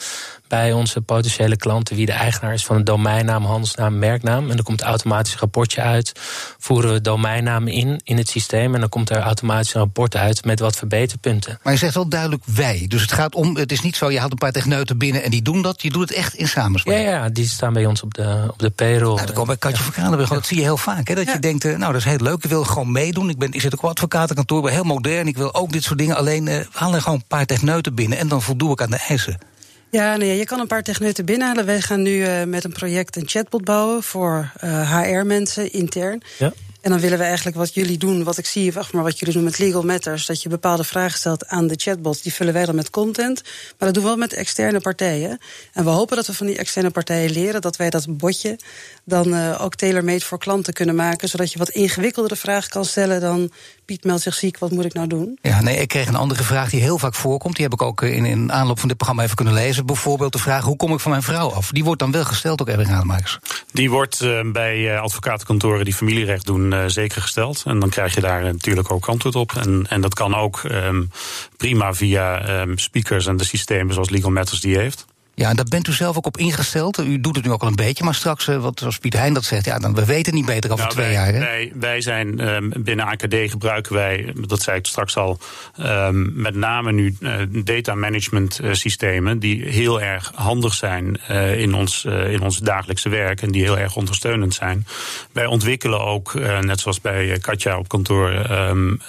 bij 0.52 0.73
onze 0.73 1.00
potentiële 1.00 1.56
klanten 1.56 1.97
wie 1.97 2.06
de 2.06 2.12
eigenaar 2.12 2.52
is 2.52 2.64
van 2.64 2.76
een 2.76 2.85
domeinnaam, 2.85 3.44
handelsnaam, 3.44 3.99
merknaam. 3.99 4.50
En 4.50 4.56
dan 4.56 4.64
komt 4.64 4.82
automatisch 4.82 5.32
een 5.32 5.38
rapportje 5.38 5.80
uit. 5.80 6.12
Voeren 6.59 6.92
we 6.92 7.00
domeinnamen 7.00 7.73
in 7.73 8.00
in 8.04 8.16
het 8.16 8.28
systeem 8.28 8.75
en 8.75 8.80
dan 8.80 8.88
komt 8.88 9.11
er 9.11 9.18
automatisch 9.18 9.75
een 9.75 9.80
rapport 9.80 10.16
uit 10.16 10.44
met 10.44 10.61
wat 10.61 10.76
verbeterpunten. 10.76 11.59
Maar 11.62 11.73
je 11.73 11.78
zegt 11.78 11.94
wel 11.94 12.09
duidelijk 12.09 12.42
wij. 12.44 12.85
Dus 12.88 13.02
het 13.02 13.12
gaat 13.12 13.35
om, 13.35 13.56
het 13.56 13.73
is 13.73 13.80
niet 13.80 13.97
zo, 13.97 14.11
je 14.11 14.18
haalt 14.18 14.32
een 14.32 14.38
paar 14.38 14.52
techneuten 14.52 14.99
binnen 14.99 15.23
en 15.23 15.30
die 15.30 15.42
doen 15.42 15.62
dat. 15.62 15.82
Je 15.82 15.90
doet 15.90 16.09
het 16.09 16.18
echt 16.18 16.35
in 16.35 16.49
samenspraak. 16.49 16.97
Ja, 16.97 17.02
ja, 17.02 17.28
die 17.28 17.49
staan 17.49 17.73
bij 17.73 17.87
ons 17.87 18.02
op 18.02 18.14
de, 18.14 18.47
op 18.49 18.59
de 18.59 18.71
payroll. 18.71 19.14
Nou, 19.14 19.26
dan 19.26 19.35
komen 19.35 19.47
bij 19.47 19.71
Katje 19.71 19.82
van 19.82 19.92
Kranenburg. 19.92 20.28
Dat 20.28 20.47
zie 20.47 20.56
je 20.56 20.62
heel 20.62 20.76
vaak. 20.76 21.09
Hè, 21.09 21.14
dat 21.14 21.32
je 21.32 21.38
denkt, 21.38 21.64
eh, 21.64 21.76
nou 21.76 21.92
dat 21.92 22.00
is 22.00 22.09
heel 22.09 22.21
leuk, 22.21 22.44
ik 22.44 22.50
wil 22.50 22.64
gewoon 22.64 22.92
meedoen. 22.92 23.28
Ik, 23.28 23.38
ben, 23.38 23.52
ik 23.52 23.61
zit 23.61 23.75
ook 23.75 23.82
op 23.82 23.90
advocatenkantoor, 23.90 24.59
ik 24.59 24.64
ben 24.64 24.73
heel 24.73 24.85
modern. 24.85 25.26
Ik 25.26 25.37
wil 25.37 25.54
ook 25.54 25.73
dit 25.73 25.82
soort 25.82 25.99
dingen. 25.99 26.16
Alleen 26.16 26.47
uh, 26.47 26.61
haal 26.73 26.94
er 26.94 27.02
gewoon 27.02 27.18
een 27.18 27.26
paar 27.26 27.47
techneuten 27.47 27.94
binnen 27.94 28.18
en 28.18 28.28
dan 28.28 28.42
voldoe 28.42 28.73
ik 28.73 28.82
aan 28.82 28.90
de 28.90 29.04
eisen. 29.09 29.50
Ja, 29.93 30.17
nee, 30.17 30.39
je 30.39 30.45
kan 30.45 30.61
een 30.61 30.67
paar 30.67 30.83
techneuten 30.83 31.25
binnenhalen. 31.25 31.67
Wij 31.67 31.81
gaan 31.81 32.03
nu 32.03 32.17
uh, 32.17 32.45
met 32.45 32.65
een 32.65 32.73
project 32.73 33.17
een 33.17 33.29
chatbot 33.29 33.65
bouwen 33.65 34.03
voor 34.03 34.53
uh, 34.65 34.99
HR-mensen 34.99 35.73
intern. 35.73 36.23
Ja. 36.39 36.53
En 36.81 36.91
dan 36.91 37.01
willen 37.01 37.19
we 37.19 37.25
eigenlijk 37.25 37.57
wat 37.57 37.75
jullie 37.75 37.99
doen, 37.99 38.25
wat 38.25 38.39
ik 38.39 38.47
zie, 38.47 38.73
wacht 38.73 38.93
maar, 38.93 39.03
wat 39.03 39.19
jullie 39.19 39.35
doen 39.35 39.45
met 39.45 39.59
Legal 39.59 39.83
Matters, 39.83 40.27
dat 40.27 40.43
je 40.43 40.49
bepaalde 40.49 40.85
vragen 40.85 41.19
stelt 41.19 41.47
aan 41.47 41.67
de 41.67 41.75
chatbots. 41.77 42.23
Die 42.23 42.33
vullen 42.33 42.53
wij 42.53 42.65
dan 42.65 42.75
met 42.75 42.91
content. 42.91 43.43
Maar 43.43 43.89
dat 43.89 43.95
doen 43.95 44.03
we 44.03 44.09
wel 44.09 44.19
met 44.19 44.33
externe 44.33 44.81
partijen. 44.81 45.39
En 45.73 45.85
we 45.85 45.91
hopen 45.91 46.17
dat 46.17 46.27
we 46.27 46.35
van 46.35 46.47
die 46.47 46.59
externe 46.59 46.91
partijen 46.91 47.31
leren 47.31 47.61
dat 47.61 47.77
wij 47.77 47.91
dat 47.91 48.17
botje 48.17 48.59
dan 49.05 49.35
uh, 49.35 49.63
ook 49.63 49.75
tailor-made 49.75 50.25
voor 50.25 50.39
klanten 50.39 50.73
kunnen 50.73 50.95
maken. 50.95 51.29
Zodat 51.29 51.53
je 51.53 51.59
wat 51.59 51.71
ingewikkeldere 51.71 52.37
vragen 52.37 52.71
kan 52.71 52.85
stellen 52.85 53.21
dan 53.21 53.51
Piet 53.85 54.05
meldt 54.05 54.23
zich 54.23 54.35
ziek, 54.35 54.59
wat 54.59 54.71
moet 54.71 54.85
ik 54.85 54.93
nou 54.93 55.07
doen? 55.07 55.39
Ja, 55.43 55.62
nee, 55.62 55.77
ik 55.77 55.89
kreeg 55.89 56.09
een 56.09 56.17
andere 56.17 56.43
vraag 56.43 56.71
die 56.71 56.81
heel 56.81 56.99
vaak 56.99 57.15
voorkomt. 57.15 57.55
Die 57.55 57.65
heb 57.65 57.73
ik 57.73 57.83
ook 57.83 58.03
in, 58.03 58.25
in 58.25 58.53
aanloop 58.53 58.79
van 58.79 58.89
dit 58.89 58.97
programma 58.97 59.23
even 59.23 59.37
kunnen 59.37 59.55
lezen. 59.55 59.87
Bijvoorbeeld 59.87 60.33
de 60.33 60.39
vraag: 60.39 60.65
hoe 60.65 60.77
kom 60.77 60.93
ik 60.93 61.01
van 61.01 61.11
mijn 61.11 61.23
vrouw 61.23 61.51
af? 61.51 61.71
Die 61.71 61.85
wordt 61.85 62.01
dan 62.01 62.12
wel 62.12 62.25
gesteld 62.25 62.61
ook 62.61 62.69
Erwin 62.69 62.87
Rademakers. 62.87 63.39
Die 63.73 63.91
wordt 63.91 64.21
uh, 64.23 64.51
bij 64.53 64.79
uh, 64.79 65.01
advocatenkantoren 65.01 65.85
die 65.85 65.95
familierecht 65.95 66.47
doen 66.47 66.73
uh, 66.73 66.85
zeker 66.87 67.23
gesteld. 67.23 67.62
En 67.67 67.79
dan 67.79 67.89
krijg 67.89 68.15
je 68.15 68.21
daar 68.21 68.43
natuurlijk 68.43 68.91
ook 68.91 69.07
antwoord 69.07 69.35
op. 69.35 69.53
En, 69.53 69.87
en 69.89 70.01
dat 70.01 70.15
kan 70.15 70.35
ook 70.35 70.62
um, 70.62 71.11
prima 71.57 71.95
via 71.95 72.61
um, 72.61 72.79
speakers 72.79 73.27
en 73.27 73.37
de 73.37 73.45
systemen 73.45 73.95
zoals 73.95 74.11
Legal 74.11 74.31
Matters 74.31 74.61
die 74.61 74.79
heeft. 74.79 75.07
Ja, 75.35 75.49
en 75.49 75.57
daar 75.57 75.65
bent 75.69 75.89
u 75.89 75.93
zelf 75.93 76.17
ook 76.17 76.27
op 76.27 76.37
ingesteld. 76.37 76.99
U 76.99 77.21
doet 77.21 77.37
het 77.37 77.45
nu 77.45 77.51
ook 77.51 77.62
al 77.62 77.69
een 77.69 77.75
beetje, 77.75 78.05
maar 78.05 78.15
straks, 78.15 78.49
uh, 78.49 78.57
wat 78.57 78.79
zoals 78.79 78.99
Piet 78.99 79.15
Hein 79.15 79.35
dat 79.35 79.45
zegt, 79.45 79.65
ja, 79.65 79.79
dan 79.79 79.95
we 79.95 80.05
weten 80.05 80.35
niet 80.35 80.47
beter 80.47 80.73
over 80.73 80.85
nou, 80.85 80.97
twee 80.97 81.07
wij, 81.07 81.15
jaar. 81.15 81.33
Hè? 81.33 81.39
Wij, 81.39 81.73
wij 81.75 82.01
zijn 82.01 82.49
um, 82.49 82.73
binnen 82.77 83.07
AKD 83.07 83.35
gebruiken 83.35 83.95
wij, 83.95 84.33
dat 84.47 84.62
zei 84.62 84.79
ik 84.79 84.87
straks 84.87 85.17
al, 85.17 85.39
um, 85.81 86.33
met 86.35 86.55
name 86.55 86.93
nu 86.93 87.17
uh, 87.21 87.35
data 87.65 87.95
management 87.95 88.61
uh, 88.62 88.73
systemen 88.73 89.39
die 89.39 89.65
heel 89.69 90.01
erg 90.01 90.33
handig 90.35 90.75
zijn 90.75 91.21
in, 91.57 91.75
ons, 91.75 92.05
in 92.05 92.43
ons 92.43 92.59
dagelijkse 92.59 93.09
werk 93.09 93.43
en 93.43 93.51
die 93.51 93.62
heel 93.62 93.79
erg 93.79 93.97
ondersteunend 93.97 94.55
zijn. 94.55 94.87
Wij 95.33 95.47
ontwikkelen 95.47 96.01
ook, 96.01 96.35
net 96.61 96.81
zoals 96.81 97.01
bij 97.01 97.39
Katja 97.39 97.79
op 97.79 97.89
kantoor, 97.89 98.51
um, 98.51 99.01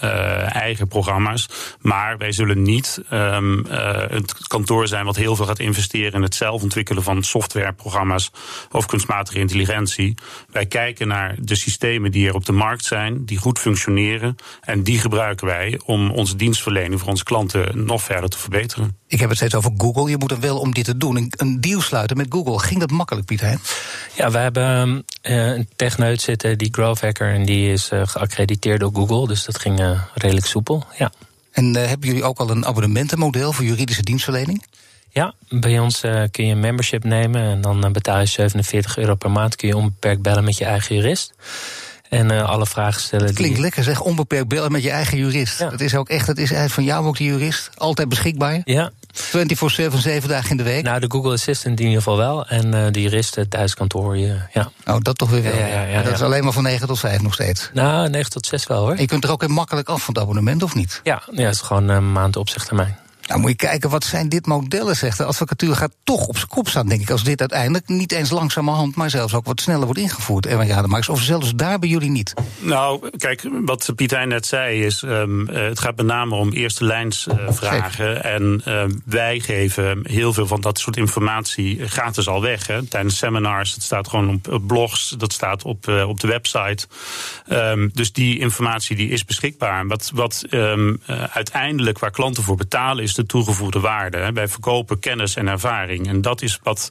eigen 0.48 0.88
programma's. 0.88 1.50
Maar 1.82 2.18
wij 2.18 2.32
zullen 2.32 2.62
niet 2.62 3.02
het 4.10 4.48
kantoor 4.48 4.88
zijn 4.88 5.06
wat 5.06 5.16
heel 5.16 5.36
veel 5.36 5.46
gaat 5.46 5.60
investeren 5.60 6.13
in 6.14 6.22
het 6.22 6.36
zelf 6.36 6.62
ontwikkelen 6.64 7.04
van 7.04 7.24
softwareprogramma's 7.24 8.32
of 8.72 8.86
kunstmatige 8.86 9.40
intelligentie. 9.40 10.16
Wij 10.52 10.66
kijken 10.66 11.08
naar 11.08 11.36
de 11.40 11.56
systemen 11.56 12.12
die 12.12 12.28
er 12.28 12.34
op 12.34 12.46
de 12.46 12.52
markt 12.52 12.86
zijn, 12.86 13.26
die 13.26 13.38
goed 13.38 13.60
functioneren. 13.60 14.36
En 14.62 14.84
die 14.84 15.00
gebruiken 15.00 15.48
wij 15.48 15.80
om 15.86 16.12
onze 16.12 16.36
dienstverlening 16.36 17.00
voor 17.00 17.10
onze 17.10 17.24
klanten 17.24 17.86
nog 17.86 18.04
verder 18.04 18.30
te 18.30 18.38
verbeteren. 18.38 18.98
Ik 19.08 19.20
heb 19.20 19.30
het 19.30 19.38
steeds 19.38 19.56
over 19.56 19.72
Google. 19.78 20.10
Je 20.10 20.18
moet 20.18 20.32
er 20.32 20.40
wel 20.40 20.60
om 20.60 20.74
dit 20.74 20.86
te 20.86 20.98
doen 20.98 21.32
een 21.38 21.62
deal 21.62 21.82
sluiten 21.82 22.18
met 22.18 22.26
Google. 22.30 22.60
Ging 22.60 22.80
dat 22.80 22.92
makkelijk, 22.92 23.26
Pieter? 23.26 23.60
Ja, 24.16 24.32
we 24.32 24.38
hebben 24.38 25.06
uh, 25.24 25.46
een 25.46 25.70
techneut 25.76 26.22
zitten, 26.22 26.58
die 26.58 26.70
Growth 26.72 27.02
Hacker, 27.02 27.34
en 27.34 27.46
die 27.46 27.72
is 27.72 27.92
uh, 27.92 28.02
geaccrediteerd 28.06 28.80
door 28.80 28.92
Google. 28.94 29.28
Dus 29.28 29.46
dat 29.46 29.60
ging 29.60 29.80
uh, 29.80 30.02
redelijk 30.14 30.46
soepel. 30.46 30.86
Ja. 30.98 31.12
En 31.52 31.76
hebben 31.76 32.08
jullie 32.08 32.24
ook 32.24 32.40
al 32.40 32.50
een 32.50 32.66
abonnementenmodel 32.66 33.54
voor 33.54 33.66
juridische 33.66 34.04
dienstverlening? 34.04 34.64
Ja, 35.14 35.34
bij 35.50 35.80
ons 35.80 36.04
uh, 36.04 36.24
kun 36.32 36.46
je 36.46 36.52
een 36.52 36.60
membership 36.60 37.04
nemen 37.04 37.42
en 37.42 37.62
dan 37.62 37.86
uh, 37.86 37.92
betaal 37.92 38.20
je 38.20 38.26
47 38.26 38.98
euro 38.98 39.16
per 39.16 39.32
maand. 39.32 39.56
Kun 39.56 39.68
je 39.68 39.78
onbeperkt 39.78 40.22
bellen 40.22 40.44
met 40.44 40.58
je 40.58 40.66
eigen 40.66 40.96
jurist. 40.96 41.34
En 42.10 42.32
uh, 42.32 42.50
alle 42.50 42.66
vragen 42.66 43.02
stellen. 43.02 43.26
Dat 43.26 43.36
klinkt 43.36 43.60
lekker 43.60 43.84
zeg, 43.84 44.02
onbeperkt 44.02 44.48
bellen 44.48 44.72
met 44.72 44.84
je 44.84 44.90
eigen 44.90 45.18
jurist. 45.18 45.60
Ja. 45.60 45.70
Dat 45.70 45.82
is 45.82 45.96
ook 45.96 46.10
echt, 46.10 46.26
dat 46.26 46.38
is 46.38 46.52
eigenlijk 46.52 46.74
van 46.74 46.84
jou 46.84 47.06
ook 47.06 47.18
de 47.18 47.24
jurist. 47.24 47.70
Altijd 47.78 48.10
beschikbaar. 48.10 48.62
Ja. 48.64 48.92
24-7, 49.16 49.98
7 49.98 50.30
dagen 50.30 50.50
in 50.50 50.58
de 50.58 50.64
week. 50.64 50.84
Nou, 50.84 51.00
de 51.00 51.12
Google 51.12 51.32
Assistant 51.32 51.80
in 51.80 51.86
ieder 51.86 52.02
geval 52.02 52.18
wel. 52.18 52.48
En 52.48 52.76
uh, 52.76 52.86
de 52.92 53.02
juristen 53.02 53.50
thuiskantoor, 53.50 54.18
ja. 54.18 54.72
Oh, 54.86 54.98
dat 55.00 55.18
toch 55.18 55.30
weer 55.30 55.44
wel. 55.44 55.56
Ja, 55.56 55.68
ja, 55.68 55.84
ja, 55.84 56.02
dat 56.02 56.14
is 56.14 56.22
alleen 56.22 56.44
maar 56.44 56.54
van 56.54 56.64
9 56.64 56.88
tot 56.88 57.00
5 57.00 57.22
nog 57.22 57.34
steeds. 57.34 57.70
Nou, 57.74 58.10
9 58.10 58.32
tot 58.32 58.46
6 58.46 58.68
wel 58.68 58.82
hoor. 58.82 58.94
En 58.94 59.02
je 59.02 59.08
kunt 59.08 59.24
er 59.24 59.32
ook 59.32 59.42
heel 59.42 59.50
makkelijk 59.50 59.90
af 59.90 60.04
van 60.04 60.14
het 60.14 60.24
abonnement, 60.24 60.64
of 60.64 60.76
niet? 60.76 61.02
Ja, 61.04 61.22
ja 61.32 61.46
het 61.46 61.54
is 61.54 61.62
gewoon 61.62 61.90
een 61.90 62.12
maand 62.12 62.36
opzichttermijn. 62.36 62.98
Nou, 63.34 63.46
moet 63.46 63.62
je 63.62 63.68
kijken, 63.68 63.90
wat 63.90 64.04
zijn 64.04 64.30
dit 64.30 64.46
modellen, 64.46 64.96
zegt 64.96 65.18
de 65.18 65.24
advocatuur 65.24 65.76
gaat 65.76 65.96
toch 66.04 66.28
op 66.28 66.38
zijn 66.38 66.48
kop 66.48 66.68
staan, 66.68 66.88
denk 66.88 67.02
ik, 67.02 67.10
als 67.10 67.24
dit 67.24 67.40
uiteindelijk 67.40 67.88
niet 67.88 68.12
eens 68.12 68.30
langzamerhand, 68.30 68.96
maar 68.96 69.10
zelfs 69.10 69.34
ook 69.34 69.46
wat 69.46 69.62
sneller 69.62 69.86
wordt 69.86 70.00
ingevoerd, 70.00 70.46
Erwin 70.46 70.68
Rademaaks. 70.68 71.10
Of 71.10 71.22
zelfs 71.22 71.56
daar 71.56 71.80
bij 71.80 71.90
jullie 71.90 72.10
niet? 72.10 72.34
Nou, 72.60 73.10
kijk, 73.18 73.50
wat 73.66 73.92
Pietijn 73.96 74.28
net 74.28 74.46
zei 74.46 74.86
is, 74.86 75.02
um, 75.02 75.48
het 75.48 75.80
gaat 75.80 75.96
met 75.96 76.06
name 76.06 76.36
om 76.36 76.52
eerste 76.52 76.86
lijns 76.86 77.28
uh, 77.28 77.36
vragen. 77.50 78.24
En 78.24 78.62
uh, 78.68 78.84
wij 79.06 79.40
geven 79.40 80.00
heel 80.04 80.34
veel 80.34 80.48
van 80.48 80.62
dat 80.62 80.80
soort 80.80 80.98
informatie 80.98 81.88
gratis 81.88 82.28
al 82.28 82.42
weg. 82.42 82.68
Hè. 82.68 82.84
Tijdens 82.86 83.18
seminars, 83.18 83.74
het 83.74 83.84
staat 83.84 84.08
gewoon 84.08 84.30
op, 84.30 84.48
op 84.48 84.68
blogs, 84.68 85.16
dat 85.18 85.34
staat 85.34 85.64
op, 85.64 85.88
uh, 85.88 86.10
op 86.10 86.20
de 86.20 86.28
website. 86.28 86.88
Um, 87.50 87.92
dus 87.94 88.12
die 88.12 88.40
informatie 88.40 88.96
die 88.96 89.10
is 89.10 89.26
beschikbaar. 89.26 89.88
Wat, 89.88 90.12
wat 90.14 90.46
um, 90.50 91.02
uiteindelijk 91.32 92.00
waar 92.00 92.12
klanten 92.12 92.44
voor 92.44 92.56
betalen 92.56 93.04
is 93.04 93.14
de 93.14 93.23
toegevoegde 93.26 93.80
waarde. 93.80 94.32
Wij 94.34 94.48
verkopen 94.48 95.00
kennis 95.00 95.36
en 95.36 95.48
ervaring. 95.48 96.08
En 96.08 96.22
dat 96.22 96.42
is 96.42 96.60
wat, 96.64 96.90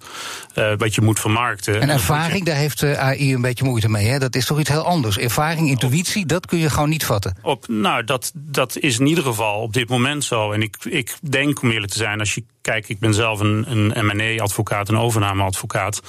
uh, 0.54 0.72
wat 0.76 0.94
je 0.94 1.00
moet 1.00 1.20
vermarkten. 1.20 1.80
En 1.80 1.88
ervaring, 1.88 2.44
daar 2.44 2.56
heeft 2.56 2.82
uh, 2.82 2.98
AI 2.98 3.34
een 3.34 3.40
beetje 3.40 3.64
moeite 3.64 3.88
mee. 3.88 4.06
Hè? 4.06 4.18
Dat 4.18 4.34
is 4.34 4.46
toch 4.46 4.60
iets 4.60 4.68
heel 4.68 4.84
anders. 4.84 5.18
Ervaring, 5.18 5.68
intuïtie, 5.68 6.26
dat 6.26 6.46
kun 6.46 6.58
je 6.58 6.70
gewoon 6.70 6.88
niet 6.88 7.04
vatten. 7.04 7.36
Op, 7.42 7.68
nou, 7.68 8.04
dat, 8.04 8.32
dat 8.34 8.76
is 8.78 8.98
in 8.98 9.06
ieder 9.06 9.24
geval 9.24 9.60
op 9.60 9.72
dit 9.72 9.88
moment 9.88 10.24
zo. 10.24 10.52
En 10.52 10.62
ik, 10.62 10.76
ik 10.84 11.16
denk, 11.20 11.62
om 11.62 11.70
eerlijk 11.70 11.92
te 11.92 11.98
zijn, 11.98 12.18
als 12.18 12.34
je 12.34 12.44
Kijk, 12.62 12.88
ik 12.88 12.98
ben 12.98 13.14
zelf 13.14 13.40
een, 13.40 13.64
een 13.68 14.06
M&A-advocaat, 14.06 14.88
een 14.88 14.98
overnameadvocaat. 14.98 16.00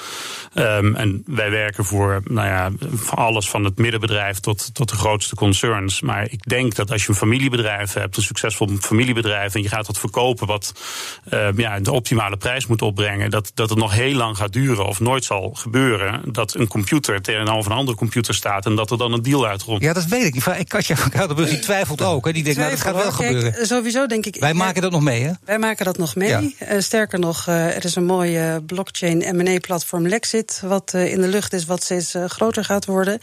Um, 0.54 0.96
en 0.96 1.24
wij 1.26 1.50
werken 1.50 1.86
voor, 1.86 2.22
nou 2.24 2.48
ja, 2.48 2.72
van 2.94 3.18
alles 3.18 3.50
van 3.50 3.64
het 3.64 3.78
middenbedrijf 3.78 4.40
tot, 4.40 4.74
tot 4.74 4.90
de 4.90 4.96
grootste 4.96 5.36
concerns. 5.36 6.02
Maar 6.02 6.28
ik 6.32 6.44
denk 6.44 6.76
dat 6.76 6.92
als 6.92 7.04
je 7.04 7.10
een 7.10 7.16
familiebedrijf 7.16 7.94
hebt, 7.94 8.18
een 8.18 8.24
succesvol 8.24 8.68
familiebedrijf, 8.80 9.56
en 9.56 9.62
je 9.62 9.70
gaat 9.70 9.88
wat 9.88 10.00
verkopen 10.00 10.48
wat 10.48 10.74
uh, 11.34 11.48
ja, 11.56 11.80
de 11.80 11.92
optimale 11.92 12.38
prijs 12.38 12.68
moet 12.68 12.82
opbrengen, 12.82 13.30
dat, 13.30 13.52
dat 13.54 13.70
het 13.70 13.80
nog 13.80 13.94
heel 13.94 14.16
lang 14.16 14.38
gaat 14.38 14.54
duren 14.54 14.86
of 14.86 15.00
nooit 15.00 15.24
zal 15.24 15.52
gebeuren 15.54 16.22
dat 16.32 16.54
een 16.54 16.68
computer 16.68 17.22
tegenover 17.22 17.72
een 17.72 17.78
andere 17.78 17.98
computer 17.98 18.34
staat 18.34 18.66
en 18.66 18.76
dat 18.76 18.92
er 18.92 18.98
dan 18.98 19.14
een 19.14 19.22
deal 19.22 19.48
uitrolt. 19.48 19.82
Ja, 19.82 19.94
dat 19.94 20.06
weet 20.06 20.36
ik. 20.36 20.46
Ik 20.46 20.68
Katja 20.68 20.96
van 20.96 21.10
Koudenburg 21.10 21.50
die 21.50 21.60
twijfelt 21.60 22.02
ook. 22.02 22.26
Hè. 22.26 22.32
Die 22.32 22.44
denkt, 22.44 22.60
nou, 22.60 22.72
dat 22.72 22.82
gaat 22.82 22.96
wel 22.96 23.12
gebeuren. 23.12 23.68
Sowieso 23.68 24.06
denk 24.06 24.26
ik. 24.26 24.36
Wij 24.40 24.54
maken 24.54 24.82
dat 24.82 24.92
nog 24.92 25.02
mee, 25.02 25.22
hè? 25.22 25.32
Wij 25.46 25.60
maken 25.60 25.86
dat 25.86 25.98
nog 25.98 26.16
mee. 26.16 26.30
Ja. 26.30 26.43
Uh, 26.44 26.80
sterker 26.80 27.20
nog, 27.20 27.48
uh, 27.48 27.76
er 27.76 27.86
is 27.86 27.96
een 27.96 28.06
mooie 28.06 28.62
blockchain 28.66 29.38
M&A-platform 29.38 30.08
Lexit... 30.08 30.62
wat 30.66 30.92
uh, 30.96 31.12
in 31.12 31.22
de 31.22 31.28
lucht 31.28 31.54
is, 31.54 31.66
wat 31.66 31.84
steeds 31.84 32.16
groter 32.28 32.66
gaat 32.66 32.86
worden. 32.86 33.20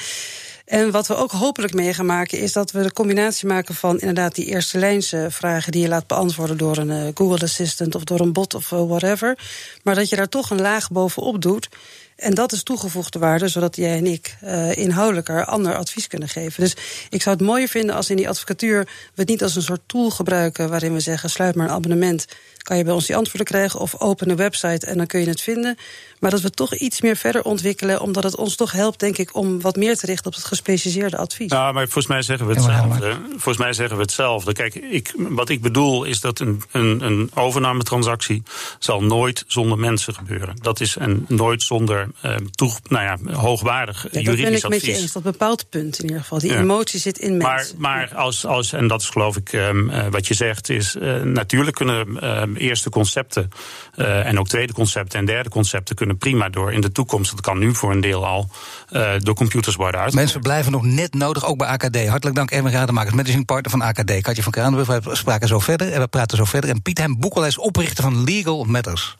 En 0.64 0.90
wat 0.90 1.06
we 1.06 1.14
ook 1.14 1.30
hopelijk 1.30 1.74
mee 1.74 1.94
gaan 1.94 2.06
maken... 2.06 2.38
is 2.38 2.52
dat 2.52 2.70
we 2.70 2.82
de 2.82 2.92
combinatie 2.92 3.46
maken 3.48 3.74
van 3.74 3.98
inderdaad 3.98 4.34
die 4.34 4.46
eerste 4.46 4.78
lijnse 4.78 5.26
vragen... 5.30 5.72
die 5.72 5.82
je 5.82 5.88
laat 5.88 6.06
beantwoorden 6.06 6.56
door 6.56 6.76
een 6.76 7.10
Google 7.14 7.44
Assistant 7.44 7.94
of 7.94 8.04
door 8.04 8.20
een 8.20 8.32
bot 8.32 8.54
of 8.54 8.68
whatever. 8.68 9.38
Maar 9.82 9.94
dat 9.94 10.08
je 10.08 10.16
daar 10.16 10.28
toch 10.28 10.50
een 10.50 10.60
laag 10.60 10.90
bovenop 10.90 11.42
doet... 11.42 11.68
En 12.16 12.34
dat 12.34 12.52
is 12.52 12.62
toegevoegde 12.62 13.18
waarde, 13.18 13.48
zodat 13.48 13.76
jij 13.76 13.96
en 13.96 14.06
ik 14.06 14.36
inhoudelijker 14.70 15.44
ander 15.44 15.76
advies 15.76 16.06
kunnen 16.06 16.28
geven. 16.28 16.62
Dus 16.62 16.76
ik 17.10 17.22
zou 17.22 17.36
het 17.36 17.46
mooier 17.46 17.68
vinden 17.68 17.94
als 17.94 18.10
in 18.10 18.16
die 18.16 18.28
advocatuur 18.28 18.84
we 18.84 19.20
het 19.20 19.28
niet 19.28 19.42
als 19.42 19.56
een 19.56 19.62
soort 19.62 19.80
tool 19.86 20.10
gebruiken 20.10 20.68
waarin 20.68 20.92
we 20.92 21.00
zeggen: 21.00 21.30
sluit 21.30 21.54
maar 21.54 21.66
een 21.66 21.74
abonnement 21.74 22.26
kan 22.62 22.76
je 22.76 22.84
bij 22.84 22.92
ons 22.92 23.06
die 23.06 23.16
antwoorden 23.16 23.46
krijgen 23.46 23.80
of 23.80 24.00
open 24.00 24.30
een 24.30 24.36
website 24.36 24.86
en 24.86 24.96
dan 24.96 25.06
kun 25.06 25.20
je 25.20 25.28
het 25.28 25.40
vinden. 25.40 25.76
Maar 26.18 26.30
dat 26.30 26.40
we 26.40 26.50
toch 26.50 26.74
iets 26.74 27.00
meer 27.00 27.16
verder 27.16 27.42
ontwikkelen, 27.42 28.00
omdat 28.00 28.22
het 28.22 28.36
ons 28.36 28.56
toch 28.56 28.72
helpt, 28.72 29.00
denk 29.00 29.18
ik, 29.18 29.36
om 29.36 29.60
wat 29.60 29.76
meer 29.76 29.96
te 29.96 30.06
richten 30.06 30.26
op 30.26 30.34
het 30.34 30.44
gespecialiseerde 30.44 31.16
advies. 31.16 31.50
Nou, 31.50 31.72
maar 31.72 31.84
volgens 31.84 32.06
mij 32.06 32.22
zeggen 32.22 32.46
we 32.46 32.54
hetzelfde. 32.54 33.18
Volgens 33.30 33.56
mij 33.56 33.72
zeggen 33.72 33.96
we 33.96 34.02
hetzelfde. 34.02 34.52
Kijk, 34.52 34.74
ik, 34.74 35.14
wat 35.16 35.48
ik 35.48 35.60
bedoel 35.60 36.04
is 36.04 36.20
dat 36.20 36.38
een, 36.40 36.62
een, 36.70 37.00
een 37.04 37.30
overnametransactie 37.34 38.42
zal 38.78 39.02
nooit 39.02 39.44
zonder 39.46 39.78
mensen 39.78 40.14
gebeuren. 40.14 40.56
Dat 40.60 40.80
is 40.80 40.96
een, 40.98 41.24
nooit 41.28 41.62
zonder 41.62 42.08
uh, 42.24 42.36
toe, 42.50 42.72
nou 42.88 43.04
ja, 43.04 43.36
hoogwaardig 43.36 44.06
ja, 44.10 44.20
juridisch 44.20 44.44
advies. 44.44 44.60
Dat 44.60 44.70
ben 44.70 44.78
ik 44.78 44.86
met 44.86 44.96
je 44.96 45.02
eens, 45.02 45.12
dat 45.12 45.22
bepaald 45.22 45.68
punt 45.68 45.98
in 45.98 46.04
ieder 46.04 46.20
geval. 46.20 46.38
Die 46.38 46.56
emotie 46.56 47.00
zit 47.00 47.18
in 47.18 47.36
mensen. 47.36 47.76
Maar, 47.78 48.08
maar 48.08 48.14
als, 48.14 48.46
als, 48.46 48.72
en 48.72 48.86
dat 48.86 49.00
is 49.00 49.08
geloof 49.08 49.36
ik 49.36 49.52
um, 49.52 49.90
uh, 49.90 50.06
wat 50.10 50.26
je 50.26 50.34
zegt, 50.34 50.68
is 50.68 50.96
uh, 50.96 51.22
natuurlijk 51.22 51.76
kunnen 51.76 52.40
um, 52.40 52.56
eerste 52.60 52.90
concepten 52.90 53.50
en 53.96 54.38
ook 54.38 54.48
tweede 54.48 54.72
concepten 54.72 55.18
en 55.18 55.24
derde 55.24 55.48
concepten 55.48 55.96
kunnen 55.96 56.18
prima 56.18 56.48
door 56.48 56.72
in 56.72 56.80
de 56.80 56.92
toekomst, 56.92 57.30
dat 57.30 57.40
kan 57.40 57.58
nu 57.58 57.74
voor 57.74 57.90
een 57.90 58.00
deel 58.00 58.26
al, 58.26 58.48
uh, 58.90 59.12
door 59.18 59.34
computers 59.34 59.76
worden 59.76 60.00
uit. 60.00 60.14
Mensen 60.14 60.40
blijven 60.40 60.72
nog 60.72 60.84
net 60.84 61.14
nodig, 61.14 61.46
ook 61.46 61.58
bij 61.58 61.66
AKD. 61.66 62.06
Hartelijk 62.06 62.36
dank, 62.36 62.50
Erwin 62.50 62.72
Rademakers, 62.72 63.14
managing 63.14 63.44
partner 63.44 63.70
van 63.70 63.82
AKD. 63.82 64.20
Katje 64.20 64.42
van 64.42 64.52
Kranenburg, 64.52 65.04
we 65.04 65.16
spraken 65.16 65.48
zo 65.48 65.58
verder 65.58 65.92
en 65.92 66.00
we 66.00 66.06
praten 66.08 66.36
zo 66.36 66.44
verder. 66.44 66.70
En 66.70 66.82
Piet 66.82 66.98
Hem 66.98 67.18
Boekel 67.18 67.46
is 67.46 67.58
oprichter 67.58 68.04
van 68.04 68.24
Legal 68.24 68.64
Matters. 68.64 69.16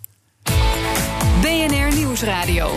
BNR 1.40 1.94
Nieuwsradio. 1.94 2.76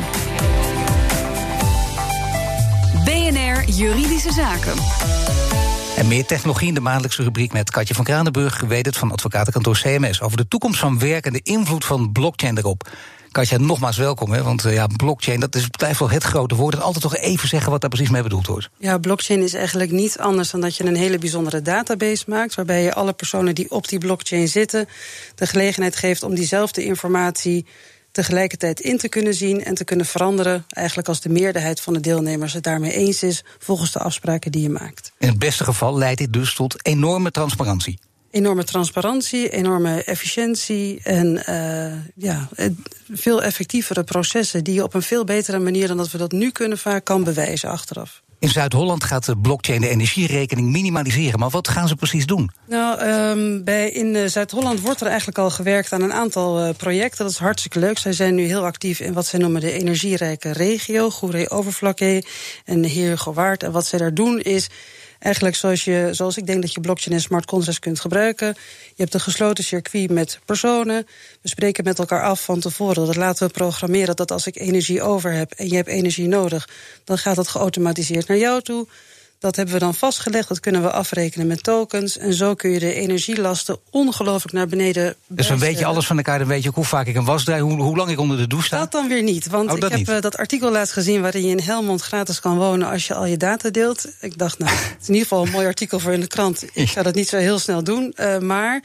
BNR 3.05 3.63
Juridische 3.69 4.31
Zaken. 4.31 5.52
En 5.97 6.07
meer 6.07 6.25
technologie 6.25 6.67
in 6.67 6.73
de 6.73 6.79
maandelijkse 6.79 7.23
rubriek 7.23 7.53
met 7.53 7.71
Katje 7.71 7.93
van 7.93 8.03
Kranenburg, 8.03 8.63
het 8.67 8.97
van 8.97 9.11
advocatenkantoor 9.11 9.77
CMS, 9.77 10.21
over 10.21 10.37
de 10.37 10.47
toekomst 10.47 10.79
van 10.79 10.99
werk 10.99 11.25
en 11.25 11.33
de 11.33 11.39
invloed 11.43 11.85
van 11.85 12.11
blockchain 12.11 12.57
erop. 12.57 12.89
Katja, 13.31 13.57
nogmaals 13.57 13.97
welkom. 13.97 14.31
Hè? 14.31 14.43
Want 14.43 14.65
uh, 14.65 14.73
ja, 14.73 14.87
blockchain, 14.87 15.39
dat 15.39 15.55
is, 15.55 15.67
blijft 15.67 15.99
wel 15.99 16.09
het 16.09 16.23
grote 16.23 16.55
woord. 16.55 16.75
En 16.75 16.81
altijd 16.81 17.03
toch 17.03 17.17
even 17.17 17.47
zeggen 17.47 17.71
wat 17.71 17.81
daar 17.81 17.89
precies 17.89 18.09
mee 18.09 18.23
bedoeld 18.23 18.47
wordt. 18.47 18.69
Ja, 18.77 18.97
blockchain 18.97 19.41
is 19.41 19.53
eigenlijk 19.53 19.91
niet 19.91 20.17
anders 20.19 20.51
dan 20.51 20.61
dat 20.61 20.75
je 20.75 20.85
een 20.85 20.95
hele 20.95 21.17
bijzondere 21.17 21.61
database 21.61 22.23
maakt. 22.27 22.55
Waarbij 22.55 22.83
je 22.83 22.93
alle 22.93 23.13
personen 23.13 23.55
die 23.55 23.71
op 23.71 23.87
die 23.87 23.99
blockchain 23.99 24.47
zitten. 24.47 24.87
de 25.35 25.47
gelegenheid 25.47 25.95
geeft 25.95 26.23
om 26.23 26.35
diezelfde 26.35 26.83
informatie 26.83 27.65
tegelijkertijd 28.13 28.79
in 28.79 28.97
te 28.97 29.09
kunnen 29.09 29.33
zien 29.33 29.63
en 29.63 29.75
te 29.75 29.83
kunnen 29.83 30.05
veranderen. 30.05 30.65
Eigenlijk 30.69 31.07
als 31.07 31.21
de 31.21 31.29
meerderheid 31.29 31.81
van 31.81 31.93
de 31.93 31.99
deelnemers 31.99 32.53
het 32.53 32.63
daarmee 32.63 32.93
eens 32.93 33.23
is. 33.23 33.43
volgens 33.59 33.91
de 33.91 33.99
afspraken 33.99 34.51
die 34.51 34.61
je 34.61 34.69
maakt. 34.69 35.11
In 35.17 35.27
het 35.27 35.39
beste 35.39 35.63
geval 35.63 35.97
leidt 35.97 36.19
dit 36.19 36.33
dus 36.33 36.55
tot 36.55 36.85
enorme 36.85 37.31
transparantie 37.31 37.99
enorme 38.33 38.63
transparantie, 38.63 39.49
enorme 39.49 40.03
efficiëntie 40.03 40.99
en 41.03 41.43
uh, 41.49 41.93
ja, 42.15 42.49
veel 43.11 43.43
effectievere 43.43 44.03
processen 44.03 44.63
die 44.63 44.73
je 44.73 44.83
op 44.83 44.93
een 44.93 45.01
veel 45.01 45.23
betere 45.23 45.59
manier 45.59 45.87
dan 45.87 45.97
dat 45.97 46.11
we 46.11 46.17
dat 46.17 46.31
nu 46.31 46.51
kunnen 46.51 46.77
vaak 46.77 47.05
kan 47.05 47.23
bewijzen 47.23 47.69
achteraf. 47.69 48.21
In 48.43 48.49
Zuid-Holland 48.49 49.03
gaat 49.03 49.25
de 49.25 49.37
blockchain 49.37 49.81
de 49.81 49.89
energierekening 49.89 50.71
minimaliseren. 50.71 51.39
Maar 51.39 51.49
wat 51.49 51.67
gaan 51.67 51.87
ze 51.87 51.95
precies 51.95 52.25
doen? 52.25 52.51
Nou, 52.67 53.01
um, 53.01 53.63
bij, 53.63 53.89
in 53.89 54.15
uh, 54.15 54.27
Zuid-Holland 54.27 54.81
wordt 54.81 55.01
er 55.01 55.07
eigenlijk 55.07 55.37
al 55.37 55.49
gewerkt 55.49 55.91
aan 55.91 56.01
een 56.01 56.13
aantal 56.13 56.67
uh, 56.67 56.69
projecten. 56.77 57.23
Dat 57.23 57.33
is 57.33 57.39
hartstikke 57.39 57.79
leuk. 57.79 57.97
Zij 57.97 58.13
zijn 58.13 58.35
nu 58.35 58.43
heel 58.43 58.65
actief 58.65 58.99
in 58.99 59.13
wat 59.13 59.25
zij 59.25 59.39
noemen 59.39 59.61
de 59.61 59.71
energierijke 59.71 60.51
regio. 60.51 61.09
Goeree 61.09 61.49
Overflakke 61.49 62.23
en 62.65 62.83
Heer 62.83 63.17
Gewaard. 63.17 63.63
En 63.63 63.71
wat 63.71 63.85
zij 63.85 63.99
daar 63.99 64.13
doen 64.13 64.39
is 64.39 64.69
eigenlijk 65.23 65.55
zoals, 65.55 65.83
je, 65.83 66.09
zoals 66.11 66.37
ik 66.37 66.45
denk 66.45 66.61
dat 66.61 66.73
je 66.73 66.79
blockchain 66.79 67.15
en 67.15 67.21
smart 67.21 67.45
contracts 67.45 67.79
kunt 67.79 67.99
gebruiken. 67.99 68.47
Je 68.95 69.01
hebt 69.01 69.13
een 69.13 69.19
gesloten 69.19 69.63
circuit 69.63 70.09
met 70.09 70.39
personen. 70.45 71.05
We 71.41 71.49
spreken 71.49 71.83
met 71.83 71.99
elkaar 71.99 72.23
af 72.23 72.43
van 72.43 72.59
tevoren. 72.59 73.05
Dat 73.05 73.15
laten 73.15 73.47
we 73.47 73.53
programmeren 73.53 74.15
dat 74.15 74.31
als 74.31 74.47
ik 74.47 74.57
energie 74.57 75.01
over 75.01 75.31
heb 75.31 75.51
en 75.51 75.67
je 75.67 75.75
hebt 75.75 75.87
energie 75.87 76.27
nodig, 76.27 76.69
dan 77.03 77.17
gaat 77.17 77.35
dat 77.35 77.47
geautomatiseerd 77.47 78.27
naar 78.33 78.41
jou 78.41 78.61
toe. 78.61 78.87
Dat 79.43 79.55
hebben 79.55 79.73
we 79.73 79.79
dan 79.79 79.95
vastgelegd. 79.95 80.47
Dat 80.47 80.59
kunnen 80.59 80.81
we 80.81 80.91
afrekenen 80.91 81.47
met 81.47 81.63
tokens. 81.63 82.17
En 82.17 82.33
zo 82.33 82.53
kun 82.53 82.69
je 82.69 82.79
de 82.79 82.93
energielasten 82.93 83.77
ongelooflijk 83.89 84.53
naar 84.53 84.67
beneden. 84.67 85.15
Dus 85.27 85.47
dan 85.47 85.59
weet 85.59 85.79
je 85.79 85.85
alles 85.85 86.05
van 86.05 86.17
elkaar. 86.17 86.39
Dan 86.39 86.47
weet 86.47 86.63
je 86.63 86.69
ook 86.69 86.75
hoe 86.75 86.83
vaak 86.85 87.07
ik 87.07 87.15
een 87.15 87.25
was 87.25 87.43
draai, 87.43 87.61
hoe, 87.61 87.81
hoe 87.81 87.97
lang 87.97 88.09
ik 88.09 88.19
onder 88.19 88.37
de 88.37 88.47
douche 88.47 88.65
sta. 88.65 88.77
Dat 88.77 88.91
dan 88.91 89.07
weer 89.07 89.23
niet. 89.23 89.47
Want 89.47 89.71
oh, 89.71 89.77
ik 89.77 89.83
heb 89.83 90.09
uh, 90.09 90.21
dat 90.21 90.37
artikel 90.37 90.71
laatst 90.71 90.93
gezien 90.93 91.21
waarin 91.21 91.45
je 91.45 91.49
in 91.49 91.59
Helmond 91.59 92.01
gratis 92.01 92.39
kan 92.39 92.57
wonen 92.57 92.89
als 92.89 93.07
je 93.07 93.13
al 93.13 93.25
je 93.25 93.37
data 93.37 93.69
deelt. 93.69 94.07
Ik 94.19 94.37
dacht, 94.37 94.59
nou, 94.59 94.71
het 94.71 94.97
is 95.01 95.07
in 95.07 95.13
ieder 95.13 95.27
geval 95.27 95.45
een 95.45 95.51
mooi 95.51 95.65
artikel 95.65 95.99
voor 95.99 96.13
in 96.13 96.19
de 96.19 96.27
krant. 96.27 96.65
Ik 96.73 96.89
ga 96.89 97.03
dat 97.03 97.15
niet 97.15 97.29
zo 97.29 97.37
heel 97.37 97.59
snel 97.59 97.83
doen. 97.83 98.13
Uh, 98.15 98.37
maar 98.37 98.83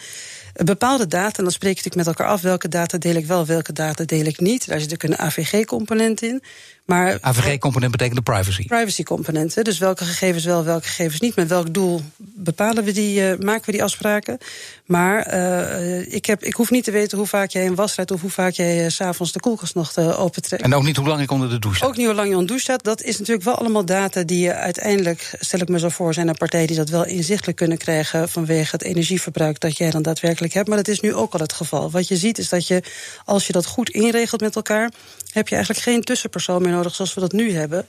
bepaalde 0.65 1.07
data, 1.07 1.39
en 1.39 1.45
dan 1.45 1.53
spreek 1.53 1.77
je 1.77 1.83
natuurlijk 1.83 2.07
met 2.07 2.07
elkaar 2.07 2.33
af 2.33 2.41
welke 2.41 2.69
data 2.69 2.99
deel 2.99 3.15
ik 3.15 3.27
wel, 3.27 3.47
welke 3.47 3.73
data 3.73 4.05
deel 4.05 4.25
ik 4.25 4.41
niet. 4.41 4.67
Daar 4.67 4.81
zit 4.81 4.91
natuurlijk 4.91 5.21
een 5.21 5.27
AVG-component 5.27 6.23
in. 6.23 6.43
Maar 6.89 7.19
AVG-component 7.21 7.91
betekent 7.91 8.17
de 8.17 8.33
privacy. 8.33 8.67
Privacy-componenten. 8.67 9.65
Dus 9.65 9.79
welke 9.79 10.05
gegevens 10.05 10.45
wel, 10.45 10.65
welke 10.65 10.87
gegevens 10.87 11.21
niet. 11.21 11.37
Met 11.37 11.49
welk 11.49 11.75
doel 11.75 12.01
bepalen 12.17 12.85
we 12.85 12.93
die, 12.93 13.21
uh, 13.21 13.39
maken 13.39 13.65
we 13.65 13.73
die 13.73 13.83
afspraken. 13.83 14.39
Maar 14.87 15.35
uh, 15.35 16.13
ik, 16.13 16.27
heb, 16.27 16.43
ik 16.43 16.55
hoef 16.55 16.71
niet 16.71 16.85
te 16.85 16.91
weten 16.91 17.19
hoe 17.19 17.27
vaak 17.27 17.51
jij 17.51 17.67
een 17.67 17.75
was 17.75 17.95
rijdt... 17.95 18.11
of 18.11 18.21
hoe 18.21 18.31
vaak 18.31 18.53
jij 18.53 18.85
uh, 18.85 18.91
s'avonds 18.91 19.33
de 19.33 19.41
koelkast 19.41 19.75
nog 19.75 19.99
opentrekt. 19.99 20.63
En 20.63 20.75
ook 20.75 20.83
niet 20.83 20.97
hoe 20.97 21.07
lang 21.07 21.21
ik 21.21 21.31
onder 21.31 21.49
de 21.49 21.59
douche. 21.59 21.87
Ook 21.87 21.97
niet 21.97 22.07
hoe 22.07 22.15
lang 22.15 22.29
je 22.29 22.35
onder 22.37 22.47
de 22.47 22.53
douche 22.53 22.65
staat. 22.65 22.85
Dat 22.85 23.03
is 23.03 23.19
natuurlijk 23.19 23.45
wel 23.45 23.59
allemaal 23.59 23.85
data 23.85 24.23
die 24.23 24.41
je 24.41 24.55
uiteindelijk... 24.55 25.37
stel 25.41 25.61
ik 25.61 25.69
me 25.69 25.79
zo 25.79 25.89
voor, 25.89 26.15
zijn 26.15 26.29
er 26.29 26.37
partijen 26.37 26.67
die 26.67 26.77
dat 26.77 26.89
wel 26.89 27.05
inzichtelijk 27.07 27.57
kunnen 27.57 27.79
krijgen... 27.79 28.29
vanwege 28.29 28.71
het 28.71 28.83
energieverbruik 28.83 29.61
dat 29.61 29.77
jij 29.77 29.91
dan 29.91 30.03
daadwerkelijk 30.03 30.53
hebt. 30.53 30.69
Maar 30.69 30.77
dat 30.77 30.89
is 30.89 31.01
nu 31.01 31.15
ook 31.15 31.33
al 31.33 31.41
het 31.41 31.53
geval. 31.53 31.91
Wat 31.91 32.09
je 32.09 32.17
ziet 32.17 32.39
is 32.39 32.49
dat 32.49 32.67
je, 32.67 32.83
als 33.25 33.47
je 33.47 33.53
dat 33.53 33.67
goed 33.67 33.91
inregelt 33.91 34.41
met 34.41 34.57
elkaar... 34.57 34.91
heb 35.33 35.49
je 35.49 35.55
eigenlijk 35.55 35.85
geen 35.85 36.03
tussenpersoon 36.03 36.63
meer 36.63 36.73
nodig 36.73 36.95
zoals 36.95 37.15
we 37.15 37.21
dat 37.21 37.33
nu 37.33 37.53
hebben, 37.53 37.87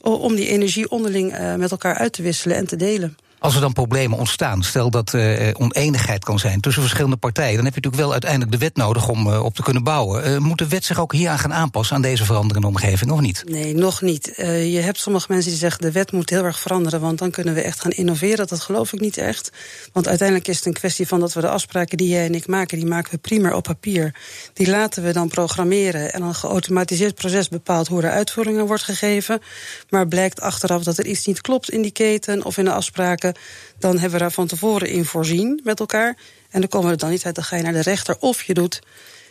om 0.00 0.34
die 0.34 0.48
energie 0.48 0.90
onderling 0.90 1.38
uh, 1.38 1.54
met 1.54 1.70
elkaar 1.70 1.94
uit 1.94 2.12
te 2.12 2.22
wisselen 2.22 2.56
en 2.56 2.66
te 2.66 2.76
delen. 2.76 3.16
Als 3.40 3.54
er 3.54 3.60
dan 3.60 3.72
problemen 3.72 4.18
ontstaan, 4.18 4.62
stel 4.62 4.90
dat 4.90 5.12
uh, 5.12 5.50
oneenigheid 5.52 6.24
kan 6.24 6.38
zijn 6.38 6.60
tussen 6.60 6.82
verschillende 6.82 7.16
partijen, 7.16 7.54
dan 7.54 7.64
heb 7.64 7.74
je 7.74 7.80
natuurlijk 7.80 8.02
wel 8.02 8.12
uiteindelijk 8.12 8.50
de 8.50 8.58
wet 8.58 8.76
nodig 8.76 9.08
om 9.08 9.26
uh, 9.26 9.44
op 9.44 9.54
te 9.54 9.62
kunnen 9.62 9.82
bouwen. 9.82 10.42
Moet 10.42 10.58
de 10.58 10.68
wet 10.68 10.84
zich 10.84 11.00
ook 11.00 11.12
hieraan 11.12 11.38
gaan 11.38 11.52
aanpassen 11.52 11.96
aan 11.96 12.02
deze 12.02 12.24
veranderende 12.24 12.66
omgeving, 12.66 13.10
of 13.10 13.20
niet? 13.20 13.44
Nee, 13.46 13.74
nog 13.74 14.02
niet. 14.02 14.32
je 14.36 14.80
hebt 14.82 14.98
sommige 14.98 15.26
mensen 15.28 15.50
die 15.50 15.58
zeggen 15.58 15.80
de 15.80 15.92
wet 15.92 16.12
moet 16.12 16.30
heel 16.30 16.44
erg 16.44 16.60
veranderen, 16.60 17.00
want 17.00 17.18
dan 17.18 17.30
kunnen 17.30 17.54
we 17.54 17.60
echt 17.60 17.80
gaan 17.80 17.90
innoveren. 17.90 18.46
Dat 18.46 18.60
geloof 18.60 18.92
ik 18.92 19.00
niet 19.00 19.16
echt. 19.16 19.50
Want 19.92 20.08
uiteindelijk 20.08 20.48
is 20.48 20.56
het 20.56 20.66
een 20.66 20.72
kwestie 20.72 21.06
van 21.06 21.20
dat 21.20 21.32
we 21.32 21.40
de 21.40 21.48
afspraken 21.48 21.96
die 21.96 22.08
jij 22.08 22.24
en 22.24 22.34
ik 22.34 22.46
maken, 22.46 22.78
die 22.78 22.86
maken 22.86 23.10
we 23.10 23.18
primair 23.18 23.54
op 23.54 23.62
papier. 23.62 24.14
Die 24.52 24.70
laten 24.70 25.02
we 25.02 25.12
dan 25.12 25.28
programmeren 25.28 26.12
en 26.12 26.22
een 26.22 26.34
geautomatiseerd 26.34 27.14
proces 27.14 27.48
bepaalt 27.48 27.88
hoe 27.88 28.02
er 28.02 28.10
uitvoering 28.10 28.66
wordt 28.66 28.82
gegeven. 28.82 29.40
Maar 29.88 30.08
blijkt 30.08 30.40
achteraf 30.40 30.82
dat 30.82 30.98
er 30.98 31.06
iets 31.06 31.26
niet 31.26 31.40
klopt 31.40 31.70
in 31.70 31.82
die 31.82 31.90
keten 31.90 32.44
of 32.44 32.58
in 32.58 32.64
de 32.64 32.72
afspraken 32.72 33.29
dan 33.78 33.92
hebben 33.92 34.12
we 34.12 34.18
daar 34.18 34.32
van 34.32 34.46
tevoren 34.46 34.88
in 34.88 35.04
voorzien 35.04 35.60
met 35.64 35.80
elkaar. 35.80 36.16
En 36.50 36.60
dan 36.60 36.68
komen 36.68 36.86
we 36.86 36.92
er 36.92 37.00
dan 37.00 37.10
niet 37.10 37.24
uit, 37.24 37.34
dan 37.34 37.44
ga 37.44 37.56
je 37.56 37.62
naar 37.62 37.72
de 37.72 37.82
rechter. 37.82 38.16
Of 38.18 38.42
je 38.42 38.54
doet 38.54 38.80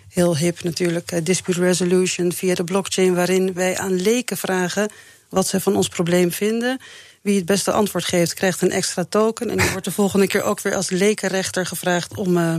heel 0.10 0.38
hip 0.38 0.64
natuurlijk 0.64 1.12
uh, 1.12 1.20
dispute 1.24 1.60
resolution 1.60 2.34
via 2.34 2.54
de 2.54 2.64
blockchain, 2.64 3.16
waarin 3.16 3.54
wij 3.54 3.78
aan 3.78 4.02
leken 4.02 4.38
vragen 4.38 4.92
wat 5.30 5.48
ze 5.48 5.60
van 5.60 5.76
ons 5.76 5.88
probleem 5.88 6.32
vinden. 6.32 6.80
Wie 7.22 7.36
het 7.36 7.46
beste 7.46 7.72
antwoord 7.72 8.06
geeft, 8.06 8.34
krijgt 8.34 8.62
een 8.62 8.72
extra 8.72 9.06
token. 9.10 9.50
En 9.50 9.58
die 9.58 9.70
wordt 9.70 9.86
de 9.86 9.92
volgende 9.92 10.28
keer 10.28 10.44
ook 10.44 10.62
weer 10.62 10.76
als 10.76 10.90
lekenrechter 10.90 11.66
gevraagd 11.66 12.18
om. 12.18 12.38
Uh, 12.38 12.56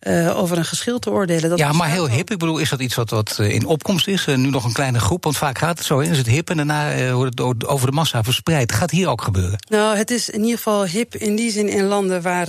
uh, 0.00 0.38
over 0.38 0.58
een 0.58 0.64
geschil 0.64 0.98
te 0.98 1.10
oordelen. 1.10 1.50
Dat 1.50 1.58
ja, 1.58 1.72
maar 1.72 1.90
heel 1.90 2.08
hip. 2.08 2.30
Ik 2.30 2.38
bedoel, 2.38 2.58
is 2.58 2.70
dat 2.70 2.80
iets 2.80 2.94
wat, 2.94 3.10
wat 3.10 3.36
eh, 3.38 3.50
in 3.50 3.66
opkomst 3.66 4.08
is? 4.08 4.26
Uh, 4.26 4.36
nu 4.36 4.50
nog 4.50 4.64
een 4.64 4.72
kleine 4.72 4.98
groep, 4.98 5.24
want 5.24 5.36
vaak 5.36 5.58
gaat 5.58 5.78
het 5.78 5.86
zo 5.86 5.98
in. 5.98 6.10
Is 6.10 6.18
het 6.18 6.26
hip 6.26 6.50
en 6.50 6.56
daarna 6.56 7.12
wordt 7.12 7.38
het 7.38 7.66
over 7.66 7.86
de 7.86 7.92
massa 7.92 8.22
verspreid. 8.22 8.72
Gaat 8.72 8.90
hier 8.90 9.08
ook 9.08 9.22
gebeuren? 9.22 9.58
Nou, 9.68 9.96
het 9.96 10.10
is 10.10 10.30
in 10.30 10.40
ieder 10.40 10.56
geval 10.56 10.86
hip 10.86 11.14
in 11.14 11.36
die 11.36 11.50
zin 11.50 11.68
in 11.68 11.84
landen 11.84 12.22
waar 12.22 12.48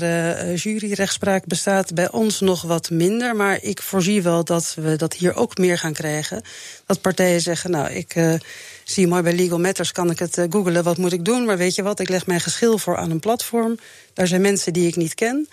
juryrechtspraak 0.54 1.46
bestaat. 1.46 1.94
Bij 1.94 2.12
ons 2.12 2.40
nog 2.40 2.62
wat 2.62 2.90
minder. 2.90 3.36
Maar 3.36 3.58
ik 3.62 3.82
voorzie 3.82 4.22
wel 4.22 4.44
dat 4.44 4.76
we 4.82 4.96
dat 4.96 5.14
hier 5.14 5.36
ook 5.36 5.58
meer 5.58 5.78
gaan 5.78 5.94
krijgen. 5.94 6.42
Dat 6.86 7.02
partijen 7.02 7.42
zeggen, 7.42 7.72
nou, 7.72 7.90
ik 7.90 8.40
zie 8.84 9.08
mooi 9.08 9.22
bij 9.22 9.34
Legal 9.34 9.60
Matters, 9.60 9.92
kan 9.92 10.10
ik 10.10 10.20
het 10.20 10.38
uh, 10.38 10.46
googelen, 10.50 10.84
wat 10.84 10.98
moet 10.98 11.14
ik 11.14 11.26
doen? 11.26 11.46
Maar 11.46 11.58
weet 11.58 11.76
je 11.76 11.84
wat, 11.84 12.00
ik 12.00 12.10
leg 12.10 12.26
mijn 12.26 12.42
geschil 12.42 12.78
voor 12.78 12.98
aan 12.98 13.12
een 13.12 13.20
platform. 13.20 13.78
Daar 14.14 14.28
zijn 14.28 14.42
mensen 14.42 14.74
die 14.74 14.88
ik 14.88 14.96
niet 14.96 15.16
ken. 15.16 15.48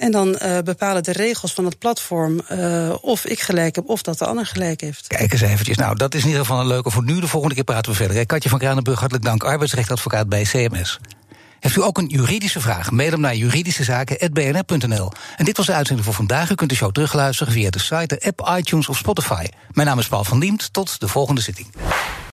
En 0.00 0.10
dan 0.10 0.38
uh, 0.42 0.58
bepalen 0.58 1.02
de 1.02 1.12
regels 1.12 1.52
van 1.52 1.64
het 1.64 1.78
platform 1.78 2.40
uh, 2.52 2.94
of 3.00 3.24
ik 3.26 3.40
gelijk 3.40 3.74
heb 3.74 3.88
of 3.88 4.02
dat 4.02 4.18
de 4.18 4.26
ander 4.26 4.46
gelijk 4.46 4.80
heeft. 4.80 5.06
Kijk 5.06 5.32
eens 5.32 5.40
eventjes. 5.40 5.76
Nou, 5.76 5.96
dat 5.96 6.14
is 6.14 6.20
in 6.20 6.26
ieder 6.26 6.42
geval 6.42 6.60
een 6.60 6.66
leuke 6.66 6.90
voor 6.90 7.04
nu. 7.04 7.20
De 7.20 7.28
volgende 7.28 7.54
keer 7.54 7.64
praten 7.64 7.90
we 7.90 7.96
verder. 7.96 8.26
Katje 8.26 8.48
van 8.48 8.58
Kranenburg, 8.58 8.98
hartelijk 8.98 9.26
dank. 9.26 9.44
Arbeidsrechtadvocaat 9.44 10.28
bij 10.28 10.42
CMS. 10.42 10.98
Heeft 11.58 11.76
u 11.76 11.82
ook 11.82 11.98
een 11.98 12.06
juridische 12.06 12.60
vraag? 12.60 12.90
Mail 12.90 13.10
hem 13.10 13.20
naar 13.20 13.34
juridischezaken.bnr.nl. 13.34 15.12
En 15.36 15.44
dit 15.44 15.56
was 15.56 15.66
de 15.66 15.72
uitzending 15.72 16.06
voor 16.06 16.16
vandaag. 16.16 16.50
U 16.50 16.54
kunt 16.54 16.70
de 16.70 16.76
show 16.76 16.92
terugluisteren 16.92 17.52
via 17.52 17.70
de 17.70 17.78
site, 17.78 18.06
de 18.06 18.20
app, 18.26 18.58
iTunes 18.58 18.88
of 18.88 18.96
Spotify. 18.96 19.46
Mijn 19.72 19.86
naam 19.86 19.98
is 19.98 20.08
Paul 20.08 20.24
van 20.24 20.40
Diemt. 20.40 20.72
Tot 20.72 21.00
de 21.00 21.08
volgende 21.08 21.40
zitting. 21.40 21.68